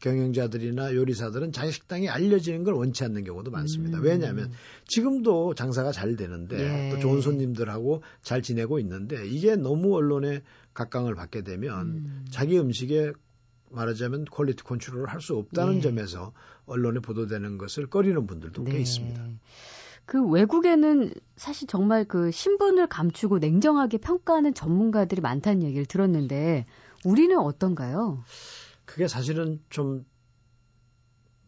경영자들이나 0.00 0.94
요리사들은 0.94 1.52
자기 1.52 1.72
식당이 1.72 2.08
알려지는 2.10 2.62
걸 2.64 2.74
원치 2.74 3.04
않는 3.04 3.24
경우도 3.24 3.50
많습니다. 3.50 3.98
음. 3.98 4.04
왜냐하면 4.04 4.50
지금도 4.86 5.54
장사가 5.54 5.92
잘 5.92 6.16
되는데 6.16 6.58
예. 6.58 6.90
또 6.90 6.98
좋은 6.98 7.20
손님들하고 7.22 8.02
잘 8.20 8.42
지내고 8.42 8.78
있는데 8.80 9.26
이게 9.26 9.56
너무 9.56 9.94
언론에 9.96 10.42
각광을 10.74 11.14
받게 11.14 11.42
되면 11.42 11.86
음. 11.86 12.24
자기 12.30 12.58
음식에 12.58 13.12
말하자면 13.74 14.26
quality 14.26 14.62
control을 14.64 15.08
할 15.08 15.20
수 15.20 15.36
없다는 15.36 15.74
네. 15.76 15.80
점에서 15.80 16.32
언론에 16.66 17.00
보도되는 17.00 17.58
것을 17.58 17.86
꺼리는 17.86 18.26
분들도 18.26 18.64
네. 18.64 18.72
꽤 18.72 18.78
있습니다. 18.80 19.22
그 20.06 20.22
외국에는 20.26 21.12
사실 21.36 21.66
정말 21.66 22.04
그 22.04 22.30
신분을 22.30 22.86
감추고 22.88 23.38
냉정하게 23.38 23.98
평가하는 23.98 24.52
전문가들이 24.52 25.20
많다는 25.22 25.62
얘기를 25.62 25.86
들었는데 25.86 26.66
우리는 27.04 27.38
어떤가요? 27.38 28.22
그게 28.84 29.08
사실은 29.08 29.60
좀 29.70 30.04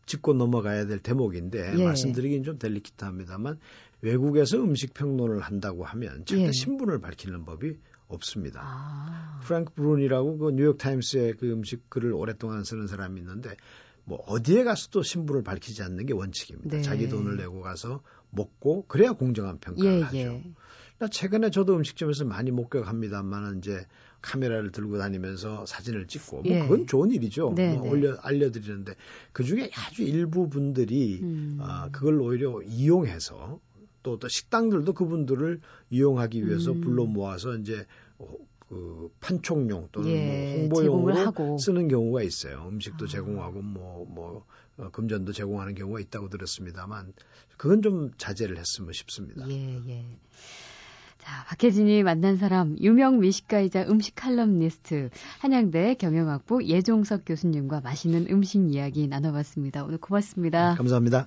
짚고 0.06 0.34
넘어가야 0.34 0.86
될 0.86 1.00
대목인데 1.00 1.74
예. 1.78 1.84
말씀드리긴 1.84 2.44
좀 2.44 2.58
delicate합니다만 2.58 3.58
외국에서 4.00 4.58
음식 4.58 4.94
평론을 4.94 5.40
한다고 5.40 5.84
하면 5.84 6.24
절대 6.24 6.46
예. 6.46 6.52
신분을 6.52 7.00
밝히는 7.00 7.44
법이 7.44 7.76
없습니다. 8.08 8.60
아. 8.62 9.40
프랭크 9.44 9.74
브룬이라고 9.74 10.38
그 10.38 10.50
뉴욕 10.52 10.78
타임스의 10.78 11.34
그 11.34 11.50
음식 11.50 11.88
글을 11.90 12.12
오랫동안 12.12 12.64
쓰는 12.64 12.86
사람이 12.86 13.20
있는데 13.20 13.56
뭐 14.04 14.18
어디에 14.26 14.64
가서도 14.64 15.02
신분을 15.02 15.42
밝히지 15.42 15.82
않는 15.82 16.06
게 16.06 16.12
원칙입니다. 16.12 16.76
네. 16.76 16.82
자기 16.82 17.08
돈을 17.08 17.36
내고 17.36 17.60
가서 17.60 18.02
먹고 18.30 18.86
그래야 18.86 19.12
공정한 19.12 19.58
평가를 19.58 19.98
예, 19.98 20.02
하죠. 20.02 20.16
예. 20.16 20.54
최근에 21.10 21.50
저도 21.50 21.76
음식점에서 21.76 22.24
많이 22.24 22.50
목격합니다만 22.50 23.58
이제 23.58 23.84
카메라를 24.22 24.72
들고 24.72 24.96
다니면서 24.98 25.66
사진을 25.66 26.06
찍고 26.06 26.42
뭐 26.42 26.44
예. 26.46 26.60
그건 26.60 26.86
좋은 26.86 27.10
일이죠. 27.10 27.52
네, 27.54 27.74
뭐 27.74 27.84
네. 27.84 27.90
올려 27.90 28.16
알려드리는데 28.22 28.94
그 29.32 29.44
중에 29.44 29.70
아주 29.74 30.02
일부 30.02 30.48
분들이 30.48 31.20
음. 31.22 31.58
아, 31.60 31.90
그걸 31.90 32.20
오히려 32.20 32.62
이용해서 32.62 33.60
또, 34.06 34.20
또 34.20 34.28
식당들도 34.28 34.92
그분들을 34.92 35.60
이용하기 35.90 36.46
위해서 36.46 36.70
음. 36.70 36.80
불러 36.80 37.04
모아서 37.04 37.56
이제 37.56 37.86
그 38.68 39.10
판촉용 39.18 39.88
또는 39.90 40.10
예, 40.10 40.68
뭐 40.70 40.80
홍보용으로 40.80 41.58
쓰는 41.58 41.88
경우가 41.88 42.22
있어요. 42.22 42.66
음식도 42.68 43.06
아. 43.06 43.08
제공하고 43.08 43.62
뭐뭐 43.62 44.06
뭐, 44.08 44.46
어, 44.76 44.90
금전도 44.90 45.32
제공하는 45.32 45.74
경우가 45.74 45.98
있다고 45.98 46.28
들었습니다만 46.28 47.12
그건 47.56 47.82
좀 47.82 48.12
자제를 48.16 48.58
했으면 48.58 48.92
싶습니다. 48.92 49.48
예, 49.50 49.82
예. 49.88 50.04
자, 51.18 51.44
박혜진이 51.48 52.04
만난 52.04 52.36
사람 52.36 52.76
유명 52.78 53.18
미식가이자 53.18 53.86
음식 53.88 54.14
칼럼니스트 54.14 55.10
한양대 55.40 55.94
경영학부 55.94 56.64
예종석 56.64 57.22
교수님과 57.26 57.80
맛있는 57.80 58.28
음식 58.30 58.72
이야기 58.72 59.08
나눠봤습니다. 59.08 59.84
오늘 59.84 59.98
고맙습니다. 59.98 60.70
네, 60.70 60.76
감사합니다. 60.76 61.26